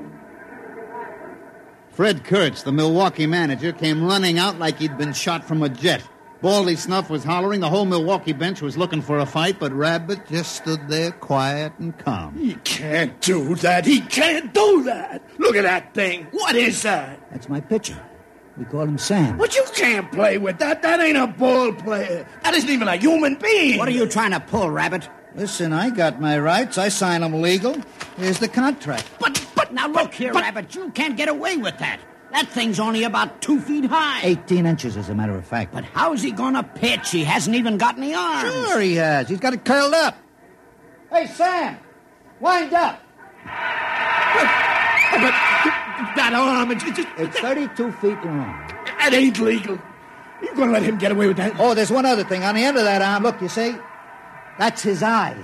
Fred 1.91 2.25
Kurtz, 2.25 2.63
the 2.63 2.73
Milwaukee 2.73 3.27
manager, 3.27 3.73
came 3.73 4.05
running 4.05 4.39
out 4.39 4.59
like 4.59 4.79
he'd 4.79 4.97
been 4.97 5.13
shot 5.13 5.45
from 5.45 5.63
a 5.63 5.69
jet. 5.69 6.03
Baldy 6.43 6.77
Snuff 6.77 7.09
was 7.09 7.25
hollering. 7.25 7.61
The 7.61 7.71
whole 7.71 7.87
Milwaukee 7.87 8.33
bench 8.33 8.61
was 8.61 8.77
looking 8.77 9.01
for 9.01 9.19
a 9.19 9.27
fight, 9.27 9.59
but 9.59 9.73
Rabbit 9.73 10.27
just 10.27 10.57
stood 10.57 10.87
there 10.89 11.13
quiet 11.13 11.73
and 11.79 11.97
calm. 11.99 12.37
He 12.37 12.55
can't 12.57 13.19
do 13.21 13.55
that. 13.57 13.87
He 13.87 14.01
can't 14.03 14.53
do 14.53 14.83
that. 14.85 15.23
Look 15.39 15.57
at 15.57 15.63
that 15.63 15.95
thing. 15.95 16.27
What 16.33 16.55
is 16.55 16.83
that? 16.83 17.19
That's 17.31 17.49
my 17.49 17.61
pitcher. 17.61 18.01
We 18.59 18.65
call 18.65 18.83
him 18.83 18.99
Sam. 18.99 19.37
But 19.37 19.55
you 19.55 19.65
can't 19.75 20.11
play 20.13 20.39
with 20.39 20.59
that. 20.59 20.83
That 20.83 21.01
ain't 21.01 21.17
a 21.17 21.27
ball 21.27 21.73
player. 21.73 22.27
That 22.43 22.55
isn't 22.55 22.71
even 22.71 22.89
a 22.89 22.97
human 22.97 23.37
being. 23.37 23.79
What 23.79 23.89
are 23.89 23.93
you 23.93 24.07
trying 24.07 24.31
to 24.31 24.41
pull, 24.41 24.71
Rabbit? 24.71 25.09
Listen, 25.35 25.73
I 25.75 25.91
got 25.91 26.21
my 26.21 26.39
rights. 26.39 26.79
I 26.79 26.89
sign 26.89 27.21
them 27.21 27.43
legal. 27.43 27.77
Here's 28.17 28.39
the 28.39 28.49
contract. 28.49 29.11
But, 29.19 29.45
but 29.55 29.75
now 29.75 29.89
look 29.89 30.15
here, 30.15 30.33
Rabbit. 30.33 30.75
You 30.75 30.91
can't 30.91 31.17
get 31.17 31.29
away 31.29 31.59
with 31.59 31.77
that. 31.79 32.01
That 32.33 32.49
thing's 32.49 32.81
only 32.81 33.05
about 33.05 33.41
two 33.41 33.61
feet 33.61 33.85
high. 33.87 34.21
18 34.23 34.67
inches, 34.67 34.97
as 34.97 35.09
a 35.09 35.15
matter 35.15 35.35
of 35.35 35.47
fact. 35.47 35.73
But 35.73 35.85
how's 35.85 36.23
he 36.23 36.33
gonna 36.33 36.63
pitch? 36.63 37.11
He 37.11 37.25
hasn't 37.25 37.57
even 37.57 37.79
got 37.79 37.97
any 37.97 38.15
arms. 38.15 38.53
Sure 38.53 38.81
he 38.81 38.97
has. 38.97 39.29
He's 39.29 39.41
got 39.41 39.55
it 39.55 39.65
curled 39.65 39.95
up. 39.95 40.17
Hey, 41.11 41.27
Sam, 41.29 41.79
wind 42.41 42.75
up. 42.75 43.01
But 45.13 45.33
that 46.17 46.33
arm, 46.35 46.71
it's 46.73 46.85
just. 46.85 47.09
It's 47.17 47.39
32 47.39 47.93
feet 47.93 48.23
long. 48.25 48.53
That 48.99 49.15
ain't 49.15 49.39
legal. 49.39 49.79
You 50.43 50.55
gonna 50.55 50.73
let 50.73 50.83
him 50.83 50.99
get 50.99 51.13
away 51.13 51.29
with 51.29 51.39
that? 51.39 51.55
Oh, 51.59 51.75
there's 51.75 51.91
one 51.91 52.05
other 52.05 52.25
thing. 52.25 52.43
On 52.45 52.55
the 52.55 52.63
end 52.63 52.77
of 52.77 52.85
that 52.85 53.01
arm, 53.01 53.23
look, 53.23 53.41
you 53.41 53.49
see? 53.49 53.75
That's 54.59 54.83
his 54.83 55.03
eye. 55.03 55.37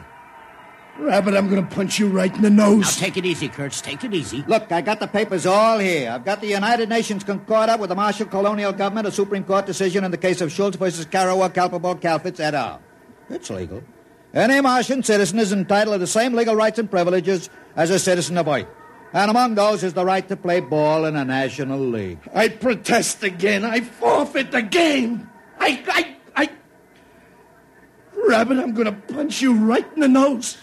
Rabbit, 0.99 1.35
I'm 1.35 1.49
gonna 1.49 1.63
punch 1.63 1.99
you 1.99 2.09
right 2.09 2.35
in 2.35 2.43
the 2.43 2.51
Now 2.51 2.75
nose. 2.75 2.97
take 2.97 3.17
it 3.17 3.25
easy, 3.25 3.49
Kurtz. 3.49 3.81
Take 3.81 4.05
it 4.05 4.13
easy. 4.13 4.45
Look, 4.47 4.71
I 4.71 4.83
got 4.83 5.01
the 5.01 5.07
papers 5.07 5.47
all 5.47 5.79
here. 5.79 6.11
I've 6.11 6.25
got 6.25 6.41
the 6.41 6.49
United 6.49 6.89
Nations 6.89 7.25
Concordat 7.25 7.81
with 7.81 7.89
the 7.89 7.95
Martian 7.97 8.29
Colonial 8.29 8.73
Government, 8.73 9.07
a 9.07 9.11
Supreme 9.11 9.43
Court 9.43 9.65
decision 9.65 10.05
in 10.05 10.11
the 10.11 10.19
case 10.19 10.41
of 10.43 10.53
Schultz 10.53 10.77
versus 10.77 11.07
Karawa, 11.07 11.49
Kalpabo, 11.53 11.99
Calfitz, 12.01 12.41
et 12.41 12.55
al. 12.55 12.81
It's 13.31 13.49
legal. 13.49 13.83
Any 14.35 14.61
Martian 14.61 15.03
citizen 15.03 15.39
is 15.39 15.53
entitled 15.53 15.95
to 15.95 15.99
the 15.99 16.07
same 16.07 16.35
legal 16.35 16.55
rights 16.55 16.79
and 16.79 16.91
privileges 16.91 17.49
as 17.75 17.91
a 17.91 17.99
citizen 17.99 18.37
of 18.37 18.47
Earth. 18.49 18.67
And 19.15 19.31
among 19.31 19.55
those 19.57 19.83
is 19.85 19.93
the 19.95 20.05
right 20.05 20.27
to 20.29 20.37
play 20.37 20.61
ball 20.61 21.05
in 21.05 21.17
a 21.17 21.25
national 21.25 21.79
league. 21.81 22.19
I 22.35 22.49
protest 22.49 23.23
again. 23.23 23.65
I 23.65 23.81
forfeit 23.81 24.53
the 24.53 24.63
game. 24.63 25.29
I, 25.59 25.83
I, 25.89 26.17
I. 26.45 26.51
Rabbit, 28.27 28.59
I'm 28.59 28.73
gonna 28.73 28.93
punch 28.93 29.43
you 29.43 29.55
right 29.55 29.87
in 29.95 30.01
the 30.01 30.09
nose. 30.09 30.57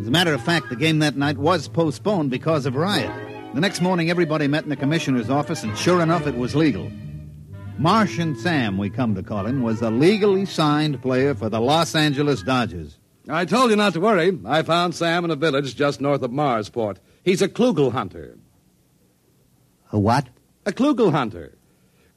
As 0.00 0.06
a 0.06 0.10
matter 0.10 0.34
of 0.34 0.42
fact, 0.42 0.68
the 0.68 0.76
game 0.76 0.98
that 1.00 1.16
night 1.16 1.38
was 1.38 1.68
postponed 1.68 2.30
because 2.30 2.66
of 2.66 2.74
riot. 2.74 3.10
The 3.54 3.60
next 3.60 3.80
morning, 3.80 4.10
everybody 4.10 4.46
met 4.48 4.64
in 4.64 4.70
the 4.70 4.76
commissioner's 4.76 5.28
office, 5.28 5.62
and 5.62 5.76
sure 5.76 6.00
enough, 6.00 6.26
it 6.26 6.36
was 6.36 6.54
legal. 6.54 6.90
Martian 7.78 8.36
Sam, 8.36 8.76
we 8.78 8.90
come 8.90 9.14
to 9.14 9.22
call 9.22 9.46
him, 9.46 9.62
was 9.62 9.80
a 9.82 9.90
legally 9.90 10.44
signed 10.44 11.00
player 11.02 11.34
for 11.34 11.48
the 11.48 11.60
Los 11.60 11.94
Angeles 11.94 12.42
Dodgers. 12.42 12.98
I 13.28 13.44
told 13.44 13.70
you 13.70 13.76
not 13.76 13.92
to 13.94 14.00
worry. 14.00 14.38
I 14.44 14.62
found 14.62 14.94
Sam 14.94 15.24
in 15.24 15.30
a 15.30 15.36
village 15.36 15.76
just 15.76 16.00
north 16.00 16.22
of 16.22 16.30
Marsport. 16.30 16.98
He's 17.24 17.42
a 17.42 17.48
klugel 17.48 17.92
hunter. 17.92 18.36
A 19.92 19.98
what? 19.98 20.28
A 20.66 20.72
klugel 20.72 21.12
hunter. 21.12 21.56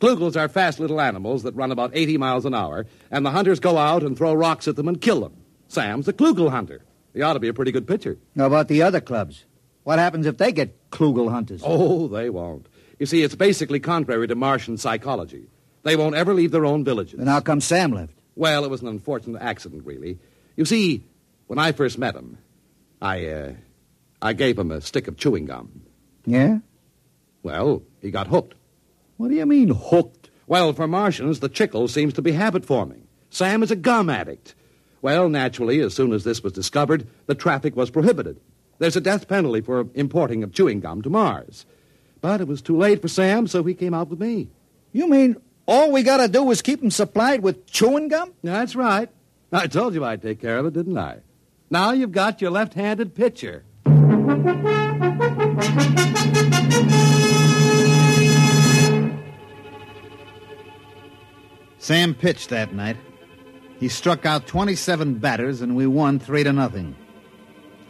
Klugels 0.03 0.36
are 0.36 0.50
fast 0.50 0.81
little 0.81 1.00
animals 1.00 1.43
that 1.43 1.55
run 1.55 1.72
about 1.72 1.91
80 1.93 2.17
miles 2.17 2.43
an 2.43 2.53
hour, 2.53 2.86
and 3.10 3.25
the 3.25 3.31
hunters 3.31 3.62
go 3.62 3.77
out 3.77 4.03
and 4.03 4.17
throw 4.17 4.33
rocks 4.33 4.67
at 4.67 4.75
them 4.75 4.89
and 4.89 5.00
kill 5.00 5.22
them. 5.22 5.31
Sam's 5.69 6.10
a 6.10 6.13
klugel 6.13 6.51
hunter. 6.51 6.83
He 7.13 7.22
ought 7.22 7.33
to 7.33 7.39
be 7.39 7.48
a 7.48 7.53
pretty 7.53 7.72
good 7.72 7.88
pitcher. 7.88 8.17
How 8.36 8.48
about 8.48 8.67
the 8.67 8.81
other 8.81 9.00
clubs? 9.00 9.45
What 9.83 10.00
happens 10.00 10.25
if 10.25 10.38
they 10.38 10.51
get 10.51 10.89
Klugel 10.89 11.31
hunters? 11.31 11.62
Oh, 11.63 12.10
they 12.10 12.29
won't. 12.29 12.67
You 13.00 13.05
see, 13.05 13.24
it's 13.24 13.36
basically 13.36 13.79
contrary 13.79 14.27
to 14.27 14.36
Martian 14.36 14.77
psychology. 14.77 15.48
They 15.83 15.95
won't 15.95 16.15
ever 16.15 16.33
leave 16.33 16.51
their 16.51 16.65
own 16.65 16.83
villages. 16.83 17.17
And 17.17 17.29
how 17.29 17.39
come 17.39 17.62
Sam 17.62 17.91
left? 17.93 18.13
Well, 18.36 18.65
it 18.65 18.69
was 18.69 18.81
an 18.81 18.89
unfortunate 18.89 19.41
accident, 19.41 19.86
really. 19.86 20.19
You 20.57 20.65
see, 20.65 21.05
when 21.48 21.60
I 21.60 21.72
first 21.72 21.98
met 21.98 22.13
him, 22.13 22.39
I, 23.01 23.25
uh, 23.27 23.53
I 24.22 24.33
gave 24.33 24.60
him 24.60 24.69
a 24.69 24.81
stick 24.81 25.07
of 25.07 25.15
chewing 25.15 25.45
gum. 25.45 25.83
Yeah? 26.25 26.57
Well, 27.41 27.83
he 28.01 28.12
got 28.12 28.27
hooked. 28.27 28.55
What 29.17 29.29
do 29.29 29.36
you 29.36 29.46
mean, 29.46 29.70
hooked? 29.70 30.29
Well, 30.48 30.74
for 30.74 30.88
Martians, 30.88 31.39
the 31.39 31.50
chicle 31.50 31.88
seems 31.88 32.13
to 32.13 32.22
be 32.22 32.34
habit 32.34 32.65
forming. 32.65 33.08
Sam 33.29 33.63
is 33.63 33.72
a 33.72 33.75
gum 33.75 34.10
addict. 34.10 34.55
Well, 35.01 35.29
naturally, 35.29 35.79
as 35.79 35.93
soon 35.93 36.13
as 36.13 36.24
this 36.24 36.43
was 36.43 36.53
discovered, 36.53 37.08
the 37.25 37.36
traffic 37.36 37.75
was 37.75 37.89
prohibited. 37.89 38.39
There's 38.79 38.96
a 38.96 39.01
death 39.01 39.27
penalty 39.27 39.62
for 39.62 39.88
importing 39.93 40.43
of 40.43 40.53
chewing 40.53 40.79
gum 40.79 41.01
to 41.01 41.10
Mars. 41.10 41.65
But 42.22 42.41
it 42.41 42.48
was 42.48 42.62
too 42.62 42.77
late 42.77 43.01
for 43.01 43.08
Sam, 43.08 43.48
so 43.48 43.63
he 43.63 43.74
came 43.74 43.93
out 43.93 44.10
with 44.10 44.20
me. 44.20 44.50
You 44.91 45.10
mean 45.10 45.38
all 45.65 45.91
we 45.91 46.03
gotta 46.03 46.27
do 46.27 46.50
is 46.51 46.62
keep 46.62 46.82
him 46.82 46.91
supplied 46.91 47.41
with 47.41 47.65
chewing 47.65 48.08
gum? 48.08 48.34
That's 48.43 48.75
right. 48.75 49.10
I 49.51 49.67
told 49.67 49.93
you 49.93 50.03
I'd 50.03 50.22
take 50.22 50.41
care 50.41 50.58
of 50.58 50.65
it, 50.65 50.74
didn't 50.74 50.98
I? 50.98 51.20
Now 51.70 51.91
you've 51.91 52.12
got 52.12 52.41
your 52.41 52.51
left 52.51 52.74
handed 52.74 53.15
pitcher. 53.15 53.63
Sam 61.84 62.16
pitched 62.16 62.48
that 62.52 62.74
night. 62.74 62.96
He 63.78 63.90
struck 63.90 64.25
out 64.25 64.48
27 64.48 65.16
batters, 65.16 65.60
and 65.60 65.75
we 65.75 65.86
won 65.86 66.18
3 66.18 66.46
to 66.46 66.54
nothing. 66.54 66.96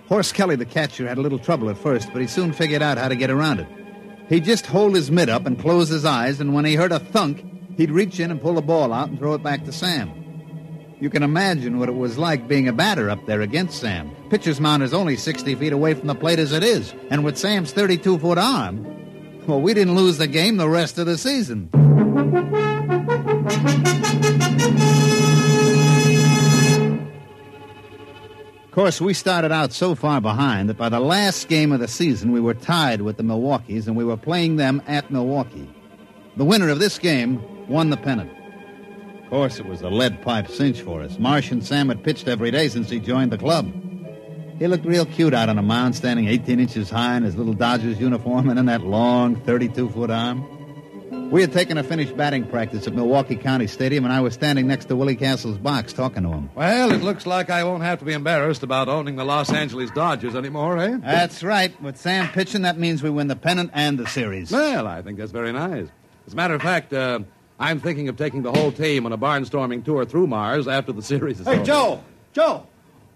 Horace 0.07 0.31
Kelly, 0.31 0.55
the 0.55 0.65
catcher, 0.65 1.07
had 1.07 1.19
a 1.19 1.21
little 1.21 1.37
trouble 1.37 1.69
at 1.69 1.77
first, 1.77 2.11
but 2.11 2.19
he 2.19 2.27
soon 2.27 2.53
figured 2.53 2.81
out 2.81 2.97
how 2.97 3.07
to 3.07 3.15
get 3.15 3.29
around 3.29 3.59
it. 3.59 3.67
He'd 4.29 4.45
just 4.45 4.65
hold 4.65 4.95
his 4.95 5.11
mitt 5.11 5.29
up 5.29 5.45
and 5.45 5.59
close 5.59 5.89
his 5.89 6.05
eyes, 6.05 6.41
and 6.41 6.55
when 6.55 6.65
he 6.65 6.73
heard 6.73 6.91
a 6.91 6.97
thunk, 6.97 7.45
he'd 7.77 7.91
reach 7.91 8.19
in 8.19 8.31
and 8.31 8.41
pull 8.41 8.55
the 8.55 8.63
ball 8.63 8.91
out 8.91 9.09
and 9.09 9.19
throw 9.19 9.35
it 9.35 9.43
back 9.43 9.63
to 9.65 9.71
Sam. 9.71 10.11
You 10.99 11.11
can 11.11 11.21
imagine 11.21 11.77
what 11.77 11.87
it 11.87 11.95
was 11.95 12.17
like 12.17 12.47
being 12.47 12.67
a 12.67 12.73
batter 12.73 13.11
up 13.11 13.23
there 13.27 13.41
against 13.41 13.79
Sam. 13.79 14.09
Pitcher's 14.31 14.59
mound 14.59 14.81
is 14.81 14.95
only 14.95 15.17
60 15.17 15.53
feet 15.53 15.71
away 15.71 15.93
from 15.93 16.07
the 16.07 16.15
plate 16.15 16.39
as 16.39 16.51
it 16.51 16.63
is, 16.63 16.95
and 17.11 17.23
with 17.23 17.37
Sam's 17.37 17.71
32 17.71 18.17
foot 18.17 18.39
arm, 18.39 19.45
well, 19.45 19.61
we 19.61 19.75
didn't 19.75 19.93
lose 19.93 20.17
the 20.17 20.25
game 20.25 20.57
the 20.57 20.67
rest 20.67 20.97
of 20.97 21.05
the 21.05 21.15
season. 21.15 21.69
Of 28.73 28.75
course, 28.75 28.99
we 28.99 29.13
started 29.13 29.51
out 29.51 29.71
so 29.71 29.93
far 29.93 30.19
behind 30.19 30.67
that 30.67 30.77
by 30.77 30.89
the 30.89 30.99
last 30.99 31.47
game 31.47 31.71
of 31.71 31.79
the 31.79 31.87
season, 31.87 32.31
we 32.31 32.39
were 32.39 32.55
tied 32.55 33.03
with 33.03 33.17
the 33.17 33.23
Milwaukees, 33.23 33.87
and 33.87 33.95
we 33.95 34.03
were 34.03 34.17
playing 34.17 34.55
them 34.55 34.81
at 34.87 35.11
Milwaukee. 35.11 35.69
The 36.37 36.43
winner 36.43 36.69
of 36.69 36.79
this 36.79 36.97
game 36.97 37.39
won 37.67 37.91
the 37.91 37.97
pennant. 37.97 38.31
Of 39.23 39.29
course, 39.29 39.59
it 39.59 39.67
was 39.67 39.81
a 39.81 39.89
lead 39.89 40.23
pipe 40.23 40.47
cinch 40.47 40.81
for 40.81 41.03
us. 41.03 41.19
Martian 41.19 41.61
Sam 41.61 41.89
had 41.89 42.03
pitched 42.03 42.27
every 42.27 42.49
day 42.49 42.67
since 42.67 42.89
he 42.89 42.99
joined 42.99 43.31
the 43.31 43.37
club. 43.37 43.71
He 44.57 44.65
looked 44.65 44.85
real 44.85 45.05
cute 45.05 45.35
out 45.35 45.49
on 45.49 45.59
a 45.59 45.61
mound, 45.61 45.95
standing 45.95 46.27
18 46.27 46.59
inches 46.59 46.89
high 46.89 47.15
in 47.15 47.21
his 47.21 47.35
little 47.35 47.53
Dodgers 47.53 47.99
uniform 47.99 48.49
and 48.49 48.57
in 48.57 48.65
that 48.65 48.81
long 48.81 49.35
32 49.41 49.89
foot 49.89 50.09
arm. 50.09 50.43
We 51.33 51.41
had 51.41 51.51
taken 51.51 51.79
a 51.79 51.83
finished 51.83 52.15
batting 52.15 52.45
practice 52.45 52.85
at 52.85 52.93
Milwaukee 52.93 53.35
County 53.35 53.65
Stadium, 53.65 54.03
and 54.03 54.13
I 54.13 54.21
was 54.21 54.35
standing 54.35 54.67
next 54.67 54.85
to 54.85 54.95
Willie 54.95 55.15
Castle's 55.15 55.57
box 55.57 55.91
talking 55.91 56.21
to 56.21 56.29
him. 56.29 56.51
Well, 56.53 56.91
it 56.91 57.01
looks 57.01 57.25
like 57.25 57.49
I 57.49 57.63
won't 57.63 57.81
have 57.81 57.97
to 57.99 58.05
be 58.05 58.13
embarrassed 58.13 58.61
about 58.61 58.87
owning 58.87 59.15
the 59.15 59.25
Los 59.25 59.51
Angeles 59.51 59.89
Dodgers 59.89 60.35
anymore, 60.35 60.77
eh? 60.77 60.99
That's 61.01 61.41
right. 61.41 61.73
With 61.81 61.97
Sam 61.97 62.27
pitching, 62.27 62.61
that 62.61 62.77
means 62.77 63.01
we 63.01 63.09
win 63.09 63.29
the 63.29 63.35
pennant 63.35 63.71
and 63.73 63.97
the 63.97 64.05
series. 64.05 64.51
Well, 64.51 64.85
I 64.85 65.01
think 65.01 65.17
that's 65.17 65.31
very 65.31 65.51
nice. 65.51 65.87
As 66.27 66.33
a 66.33 66.35
matter 66.35 66.53
of 66.53 66.61
fact, 66.61 66.93
uh, 66.93 67.21
I'm 67.59 67.79
thinking 67.79 68.09
of 68.09 68.15
taking 68.15 68.43
the 68.43 68.51
whole 68.51 68.71
team 68.71 69.07
on 69.07 69.11
a 69.11 69.17
barnstorming 69.17 69.83
tour 69.83 70.05
through 70.05 70.27
Mars 70.27 70.67
after 70.67 70.91
the 70.91 71.01
series 71.01 71.39
is 71.39 71.47
Hey, 71.47 71.55
over. 71.55 71.65
Joe! 71.65 72.03
Joe! 72.33 72.67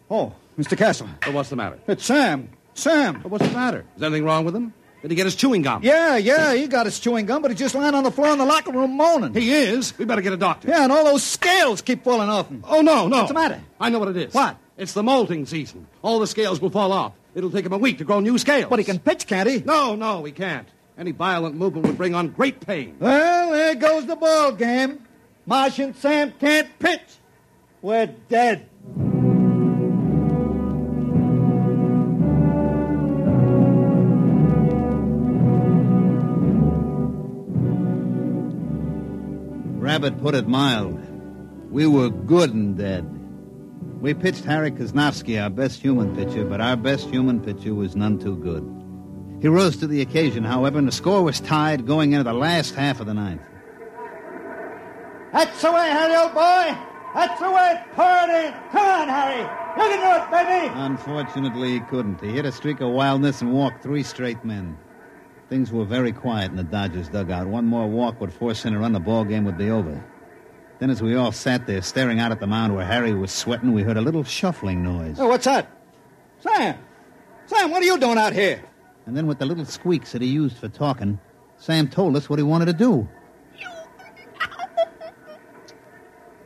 Oh, 0.09 0.33
Mr. 0.57 0.75
Castle. 0.75 1.07
Well, 1.23 1.35
what's 1.35 1.49
the 1.49 1.55
matter? 1.55 1.77
It's 1.85 2.05
Sam. 2.05 2.49
Sam. 2.73 3.21
Well, 3.21 3.29
what's 3.29 3.47
the 3.47 3.53
matter? 3.53 3.85
Is 3.95 4.01
anything 4.01 4.25
wrong 4.25 4.43
with 4.43 4.55
him? 4.55 4.73
Did 5.01 5.11
he 5.11 5.15
get 5.15 5.25
his 5.25 5.35
chewing 5.35 5.61
gum? 5.61 5.83
Yeah, 5.83 6.17
yeah, 6.17 6.53
he 6.53 6.67
got 6.67 6.85
his 6.85 6.99
chewing 6.99 7.25
gum, 7.25 7.41
but 7.41 7.51
he's 7.51 7.59
just 7.59 7.75
lying 7.75 7.93
on 7.93 8.03
the 8.03 8.11
floor 8.11 8.29
in 8.29 8.39
the 8.39 8.45
locker 8.45 8.71
room 8.71 8.97
moaning. 8.97 9.33
He 9.33 9.53
is. 9.53 9.97
We 9.97 10.05
better 10.05 10.21
get 10.21 10.33
a 10.33 10.37
doctor. 10.37 10.67
Yeah, 10.67 10.83
and 10.83 10.91
all 10.91 11.05
those 11.05 11.23
scales 11.23 11.81
keep 11.81 12.03
falling 12.03 12.29
off 12.29 12.49
him. 12.49 12.63
Oh, 12.67 12.81
no, 12.81 13.07
no. 13.07 13.17
What's 13.17 13.29
the 13.29 13.35
matter? 13.35 13.61
I 13.79 13.89
know 13.89 13.99
what 13.99 14.09
it 14.09 14.17
is. 14.17 14.33
What? 14.33 14.57
It's 14.75 14.93
the 14.93 15.03
molting 15.03 15.45
season. 15.45 15.87
All 16.01 16.19
the 16.19 16.27
scales 16.27 16.59
will 16.59 16.71
fall 16.71 16.91
off. 16.91 17.13
It'll 17.35 17.51
take 17.51 17.65
him 17.65 17.73
a 17.73 17.77
week 17.77 17.99
to 17.99 18.03
grow 18.03 18.19
new 18.19 18.37
scales. 18.37 18.69
But 18.69 18.79
he 18.79 18.85
can 18.85 18.99
pitch, 18.99 19.27
can't 19.27 19.47
he? 19.47 19.59
No, 19.59 19.95
no, 19.95 20.23
he 20.23 20.31
can't. 20.31 20.67
Any 20.97 21.11
violent 21.11 21.55
movement 21.55 21.85
would 21.85 21.97
bring 21.97 22.15
on 22.15 22.29
great 22.29 22.59
pain. 22.59 22.95
Well, 22.99 23.51
there 23.51 23.75
goes 23.75 24.07
the 24.07 24.15
ball 24.15 24.51
game. 24.53 25.05
Martian 25.45 25.93
Sam 25.93 26.33
can't 26.39 26.67
pitch. 26.79 27.01
We're 27.81 28.07
dead. 28.07 28.67
Rabbit 39.97 40.21
put 40.21 40.35
it 40.35 40.47
mild. 40.47 40.95
We 41.71 41.87
were 41.87 42.11
good 42.11 42.53
and 42.53 42.77
dead. 42.77 43.03
We 43.99 44.13
pitched 44.13 44.45
Harry 44.45 44.69
Kosnowski, 44.69 45.41
our 45.41 45.49
best 45.49 45.81
human 45.81 46.15
pitcher, 46.15 46.45
but 46.45 46.61
our 46.61 46.77
best 46.77 47.09
human 47.09 47.41
pitcher 47.41 47.73
was 47.73 47.95
none 47.95 48.19
too 48.19 48.35
good. 48.37 48.61
He 49.41 49.47
rose 49.47 49.75
to 49.77 49.87
the 49.87 50.01
occasion, 50.01 50.43
however, 50.43 50.77
and 50.77 50.87
the 50.87 50.91
score 50.91 51.23
was 51.23 51.39
tied 51.39 51.87
going 51.87 52.11
into 52.11 52.25
the 52.25 52.33
last 52.33 52.75
half 52.75 52.99
of 52.99 53.07
the 53.07 53.15
ninth. 53.15 53.41
That's 55.33 55.59
the 55.63 55.71
way, 55.71 55.89
Harry, 55.89 56.15
old 56.15 56.35
boy. 56.35 56.77
That's 57.15 57.39
the 57.41 57.49
way. 57.49 57.71
In. 58.45 58.53
Come 58.71 58.87
on, 58.87 59.07
Harry. 59.07 59.41
You 59.41 59.95
can 59.95 59.99
do 60.05 60.21
it, 60.21 60.29
baby. 60.29 60.73
Unfortunately, 60.75 61.71
he 61.71 61.79
couldn't. 61.79 62.21
He 62.21 62.33
hit 62.33 62.45
a 62.45 62.51
streak 62.51 62.81
of 62.81 62.91
wildness 62.91 63.41
and 63.41 63.51
walked 63.51 63.81
three 63.81 64.03
straight 64.03 64.45
men. 64.45 64.77
Things 65.49 65.71
were 65.71 65.85
very 65.85 66.11
quiet 66.11 66.51
in 66.51 66.57
the 66.57 66.63
Dodgers 66.63 67.07
dugout. 67.07 67.47
One 67.47 67.65
more 67.65 67.87
walk 67.87 68.19
would 68.19 68.33
force 68.33 68.65
in 68.65 68.73
a 68.73 68.79
run, 68.79 68.91
the 68.91 68.99
ball 68.99 69.23
game 69.23 69.45
would 69.45 69.57
be 69.57 69.69
over. 69.69 70.03
Then, 70.79 70.89
as 70.89 71.01
we 71.01 71.15
all 71.15 71.31
sat 71.31 71.65
there 71.65 71.81
staring 71.81 72.19
out 72.19 72.31
at 72.31 72.39
the 72.39 72.47
mound 72.47 72.75
where 72.75 72.85
Harry 72.85 73.13
was 73.13 73.31
sweating, 73.31 73.73
we 73.73 73.81
heard 73.81 73.97
a 73.97 74.01
little 74.01 74.23
shuffling 74.23 74.83
noise. 74.83 75.19
Oh, 75.19 75.27
what's 75.27 75.45
that? 75.45 75.71
Sam. 76.39 76.77
Sam, 77.47 77.71
what 77.71 77.81
are 77.81 77.85
you 77.85 77.97
doing 77.97 78.17
out 78.17 78.33
here? 78.33 78.61
And 79.05 79.15
then, 79.15 79.25
with 79.25 79.39
the 79.39 79.45
little 79.45 79.65
squeaks 79.65 80.11
that 80.11 80.21
he 80.21 80.27
used 80.27 80.57
for 80.57 80.67
talking, 80.67 81.19
Sam 81.55 81.87
told 81.87 82.15
us 82.15 82.29
what 82.29 82.37
he 82.37 82.43
wanted 82.43 82.65
to 82.65 82.73
do. 82.73 83.07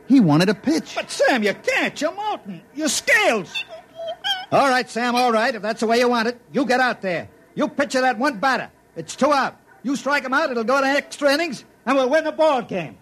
He 0.06 0.20
wanted 0.20 0.46
to 0.46 0.54
pitch. 0.54 0.94
But, 0.94 1.10
Sam, 1.10 1.42
you 1.42 1.54
can't. 1.54 1.98
You're 2.00 2.12
molten. 2.12 2.62
Your 2.74 2.88
scales. 2.88 3.64
all 4.52 4.68
right, 4.68 4.88
Sam, 4.88 5.14
all 5.14 5.32
right. 5.32 5.54
If 5.54 5.62
that's 5.62 5.80
the 5.80 5.86
way 5.86 5.98
you 5.98 6.08
want 6.08 6.28
it, 6.28 6.40
you 6.52 6.64
get 6.66 6.80
out 6.80 7.02
there. 7.02 7.28
You 7.54 7.68
pitch 7.68 7.94
that 7.94 8.18
one 8.18 8.38
batter. 8.38 8.70
It's 8.96 9.16
two 9.16 9.32
out. 9.32 9.56
You 9.82 9.96
strike 9.96 10.24
him 10.24 10.32
out, 10.32 10.50
it'll 10.50 10.64
go 10.64 10.80
to 10.80 10.86
extra 10.86 11.32
innings, 11.32 11.64
and 11.86 11.96
we'll 11.96 12.10
win 12.10 12.24
the 12.24 12.32
ball 12.32 12.62
game. 12.62 12.98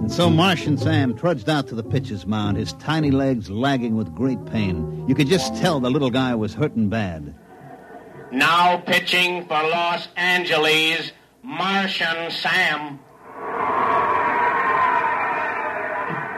And 0.00 0.12
so 0.12 0.28
Martian 0.28 0.76
Sam 0.76 1.16
trudged 1.16 1.48
out 1.48 1.68
to 1.68 1.74
the 1.74 1.82
pitcher's 1.82 2.26
mound, 2.26 2.56
his 2.56 2.74
tiny 2.74 3.10
legs 3.10 3.50
lagging 3.50 3.96
with 3.96 4.14
great 4.14 4.44
pain. 4.46 5.08
You 5.08 5.14
could 5.14 5.28
just 5.28 5.56
tell 5.56 5.80
the 5.80 5.90
little 5.90 6.10
guy 6.10 6.34
was 6.34 6.54
hurting 6.54 6.88
bad. 6.88 7.34
Now 8.30 8.76
pitching 8.78 9.46
for 9.46 9.54
Los 9.62 10.08
Angeles, 10.16 11.12
Martian 11.42 12.30
Sam. 12.30 13.00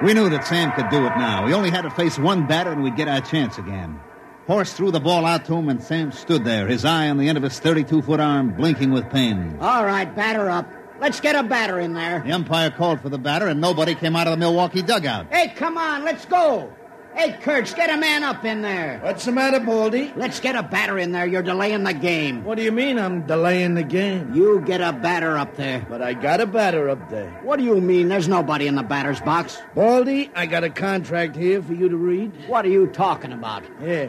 We 0.03 0.15
knew 0.15 0.29
that 0.31 0.47
Sam 0.47 0.73
could 0.73 0.89
do 0.89 1.07
it 1.07 1.17
now. 1.17 1.47
We 1.47 1.55
only 1.55 1.71
had 1.71 1.83
to 1.83 1.91
face 1.91 2.19
one 2.19 2.49
batter 2.49 2.73
and 2.73 2.83
we'd 2.83 2.97
get 2.97 3.07
our 3.07 3.21
chance 3.21 3.57
again. 3.57 4.01
Horace 4.49 4.73
threw 4.73 4.91
the 4.91 4.99
ball 4.99 5.25
out 5.25 5.45
to 5.45 5.55
him, 5.55 5.69
and 5.69 5.81
Sam 5.81 6.11
stood 6.11 6.45
there, 6.45 6.67
his 6.67 6.85
eye 6.85 7.09
on 7.09 7.17
the 7.17 7.29
end 7.29 7.39
of 7.39 7.45
his 7.45 7.61
32 7.61 8.03
foot 8.03 8.19
arm, 8.19 8.55
blinking 8.57 8.91
with 8.91 9.09
pain. 9.11 9.57
All 9.61 9.85
right, 9.85 10.13
batter 10.17 10.51
up. 10.51 10.69
Let's 11.01 11.21
get 11.21 11.37
a 11.37 11.45
batter 11.45 11.79
in 11.79 11.93
there. 11.93 12.21
The 12.27 12.33
umpire 12.33 12.71
called 12.71 13.01
for 13.01 13.09
the 13.09 13.19
batter, 13.19 13.47
and 13.47 13.61
nobody 13.61 13.95
came 13.95 14.17
out 14.17 14.27
of 14.27 14.33
the 14.33 14.37
Milwaukee 14.37 14.83
dugout. 14.83 15.33
Hey, 15.33 15.49
come 15.55 15.79
on, 15.79 16.05
let's 16.05 16.25
go. 16.27 16.73
Hey, 17.15 17.37
Kurtz, 17.43 17.75
get 17.75 17.91
a 17.91 17.97
man 17.99 18.25
up 18.25 18.45
in 18.45 18.63
there. 18.63 18.99
What's 19.03 19.27
the 19.27 19.33
matter, 19.33 19.61
Baldy? 19.61 20.13
Let's 20.17 20.41
get 20.41 20.57
a 20.57 20.63
batter 20.63 20.99
in 20.99 21.13
there. 21.13 21.27
You're 21.27 21.43
delaying 21.43 21.85
the 21.85 21.93
game. 21.93 22.43
What 22.43 22.57
do 22.57 22.65
you 22.65 22.73
mean 22.73 22.99
I'm 22.99 23.27
delaying 23.27 23.75
the 23.75 23.83
game? 23.83 24.35
You 24.35 24.63
get 24.63 24.81
a 24.81 24.93
batter 24.93 25.37
up 25.37 25.57
there. 25.57 25.87
But 25.89 26.01
I 26.01 26.15
got 26.15 26.41
a 26.41 26.47
batter 26.47 26.89
up 26.89 27.11
there. 27.11 27.31
What 27.43 27.59
do 27.59 27.65
you 27.65 27.81
mean? 27.81 28.09
There's 28.09 28.29
nobody 28.29 28.67
in 28.67 28.77
the 28.77 28.83
batter's 28.83 29.21
box. 29.21 29.61
Baldy, 29.75 30.31
I 30.35 30.47
got 30.47 30.65
a 30.65 30.71
contract 30.71 31.37
here 31.37 31.63
for 31.63 31.75
you 31.75 31.91
to 31.91 31.97
read. 31.97 32.33
What 32.49 32.65
are 32.65 32.71
you 32.71 32.87
talking 32.87 33.33
about? 33.33 33.65
Yeah. 33.83 34.09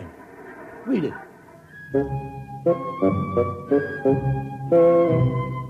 Read 0.86 1.04
it. 1.06 1.14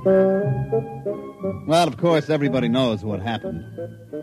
Well, 0.05 1.87
of 1.87 1.97
course, 1.97 2.29
everybody 2.29 2.67
knows 2.67 3.03
what 3.05 3.21
happened. 3.21 3.63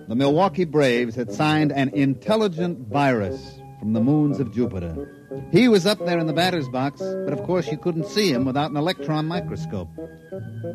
The 0.09 0.15
Milwaukee 0.15 0.65
Braves 0.65 1.15
had 1.15 1.33
signed 1.33 1.73
an 1.73 1.89
intelligent 1.91 2.89
virus 2.89 3.59
from 3.79 3.95
the 3.95 4.01
moons 4.01 4.41
of 4.41 4.53
Jupiter. 4.53 5.09
He 5.53 5.69
was 5.69 5.87
up 5.87 5.99
there 6.05 6.19
in 6.19 6.27
the 6.27 6.35
batter's 6.35 6.69
box, 6.69 7.01
but 7.01 7.33
of 7.33 7.43
course 7.45 7.71
you 7.71 7.79
couldn't 7.79 8.07
see 8.07 8.31
him 8.31 8.45
without 8.45 8.71
an 8.71 8.77
electron 8.77 9.27
microscope. 9.27 9.89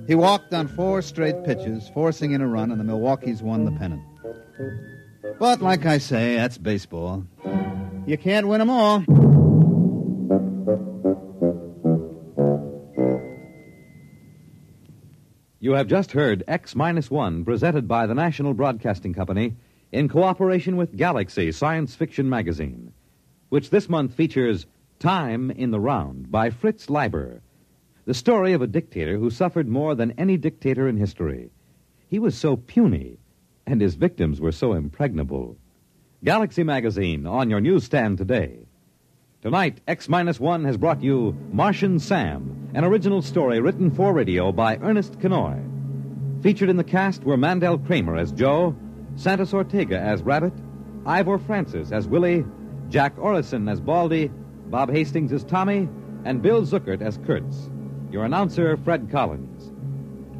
He 0.08 0.16
walked 0.16 0.54
on 0.54 0.68
four 0.70 1.02
straight 1.02 1.44
pitches, 1.44 1.88
forcing 1.94 2.32
in 2.32 2.42
a 2.42 2.48
run, 2.48 2.72
and 2.72 2.80
the 2.80 2.84
Milwaukee's 2.84 3.44
won 3.44 3.66
the 3.66 3.72
pennant. 3.72 4.02
But 5.40 5.62
like 5.62 5.86
I 5.86 6.00
say, 6.00 6.36
that's 6.36 6.58
baseball. 6.58 7.26
You 8.08 8.18
can't 8.18 8.48
win 8.48 8.62
'em 8.62 8.70
all. 8.72 9.04
You 15.66 15.72
have 15.72 15.88
just 15.88 16.12
heard 16.12 16.44
X 16.48 16.76
Minus 16.76 17.10
One, 17.10 17.44
presented 17.44 17.88
by 17.88 18.06
the 18.06 18.14
National 18.14 18.54
Broadcasting 18.54 19.16
Company 19.16 19.56
in 19.92 20.08
cooperation 20.08 20.78
with 20.78 20.96
Galaxy 20.96 21.52
Science 21.52 21.96
Fiction 21.96 22.30
Magazine, 22.30 22.94
which 23.50 23.72
this 23.72 23.90
month 23.90 24.14
features 24.14 24.68
Time 25.00 25.50
in 25.50 25.72
the 25.72 25.80
Round 25.80 26.30
by 26.30 26.52
Fritz 26.52 26.88
Leiber, 26.88 27.42
the 28.06 28.14
story 28.14 28.54
of 28.54 28.62
a 28.62 28.68
dictator 28.68 29.18
who 29.18 29.32
suffered 29.32 29.68
more 29.68 29.96
than 29.96 30.12
any 30.20 30.38
dictator 30.38 30.88
in 30.88 30.98
history. 30.98 31.50
He 32.08 32.20
was 32.20 32.38
so 32.38 32.58
puny, 32.58 33.18
and 33.66 33.82
his 33.82 33.96
victims 33.96 34.40
were 34.40 34.52
so 34.52 34.74
impregnable. 34.74 35.58
Galaxy 36.24 36.64
Magazine 36.64 37.26
on 37.26 37.50
your 37.50 37.60
newsstand 37.60 38.20
today. 38.20 38.65
Tonight, 39.46 39.80
X 39.88 40.10
Minus 40.10 40.40
One 40.40 40.66
has 40.66 40.76
brought 40.76 41.04
you 41.04 41.38
Martian 41.52 42.00
Sam, 42.00 42.68
an 42.74 42.84
original 42.84 43.22
story 43.22 43.60
written 43.60 43.92
for 43.92 44.12
radio 44.12 44.52
by 44.52 44.78
Ernest 44.78 45.20
Kinoy. 45.20 45.62
Featured 46.42 46.68
in 46.68 46.78
the 46.78 46.84
cast 46.84 47.24
were 47.24 47.38
Mandel 47.38 47.78
Kramer 47.78 48.18
as 48.18 48.32
Joe, 48.32 48.76
Santos 49.16 49.54
Ortega 49.54 50.00
as 50.00 50.24
Rabbit, 50.24 50.54
Ivor 51.06 51.38
Francis 51.38 51.92
as 51.92 52.08
Willie, 52.08 52.44
Jack 52.90 53.16
Orrison 53.18 53.70
as 53.72 53.80
Baldy, 53.80 54.32
Bob 54.72 54.90
Hastings 54.90 55.32
as 55.32 55.44
Tommy, 55.44 55.88
and 56.24 56.42
Bill 56.42 56.64
Zuckert 56.64 57.04
as 57.04 57.20
Kurtz. 57.24 57.70
Your 58.10 58.26
announcer, 58.26 58.78
Fred 58.78 59.12
Collins. 59.12 59.72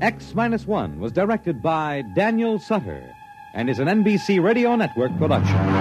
X 0.02 0.34
Minus 0.34 0.66
One 0.66 1.00
was 1.00 1.12
directed 1.12 1.62
by 1.62 2.02
Daniel 2.16 2.58
Sutter 2.58 3.08
and 3.54 3.70
is 3.70 3.78
an 3.78 3.88
NBC 3.88 4.42
Radio 4.42 4.76
Network 4.76 5.16
production. 5.20 5.75